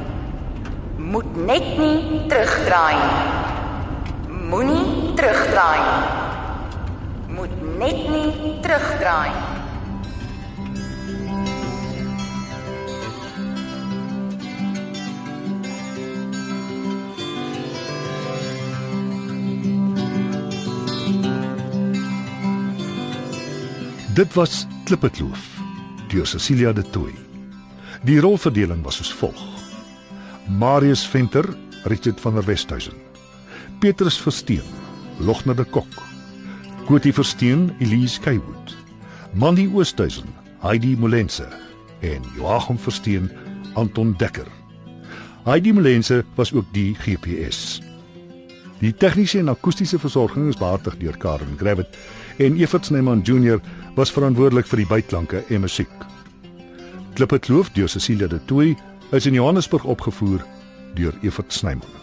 [0.98, 3.16] Moet net nie terugdraai nie.
[4.50, 6.21] Moenie terugdraai nie.
[7.82, 9.52] Net nie terugdraai nie.
[24.14, 25.48] Dit was Klippekloof
[26.12, 27.10] deur Cecilia de Tooi.
[28.06, 29.42] Die rolverdeling was soos volg:
[30.46, 31.50] Marius Venter,
[31.90, 32.94] Richard van der Westhuizen.
[33.80, 34.62] Petrus Versteen,
[35.18, 36.11] Logner de Kok.
[36.92, 38.76] Kotie Versteen, Elise Kaywood.
[39.32, 40.28] Mandy Oosthuizen,
[40.60, 41.48] Heidi Molense
[42.00, 43.30] en Joachim Versteen,
[43.74, 44.46] Anton Dekker.
[45.44, 47.80] Heidi Molense was ook die GPS.
[48.80, 51.96] Die tegniese en akoestiese versorging is behartig deur Karen Gravett
[52.36, 53.64] en Evert Snyman Junior
[53.96, 56.06] was verantwoordelik vir die byklanke en musiek.
[57.16, 58.76] Klippe Kloof deur Cecilia de Tooi
[59.16, 60.44] is in Johannesburg opgevoer
[61.00, 62.01] deur Evert Snyman.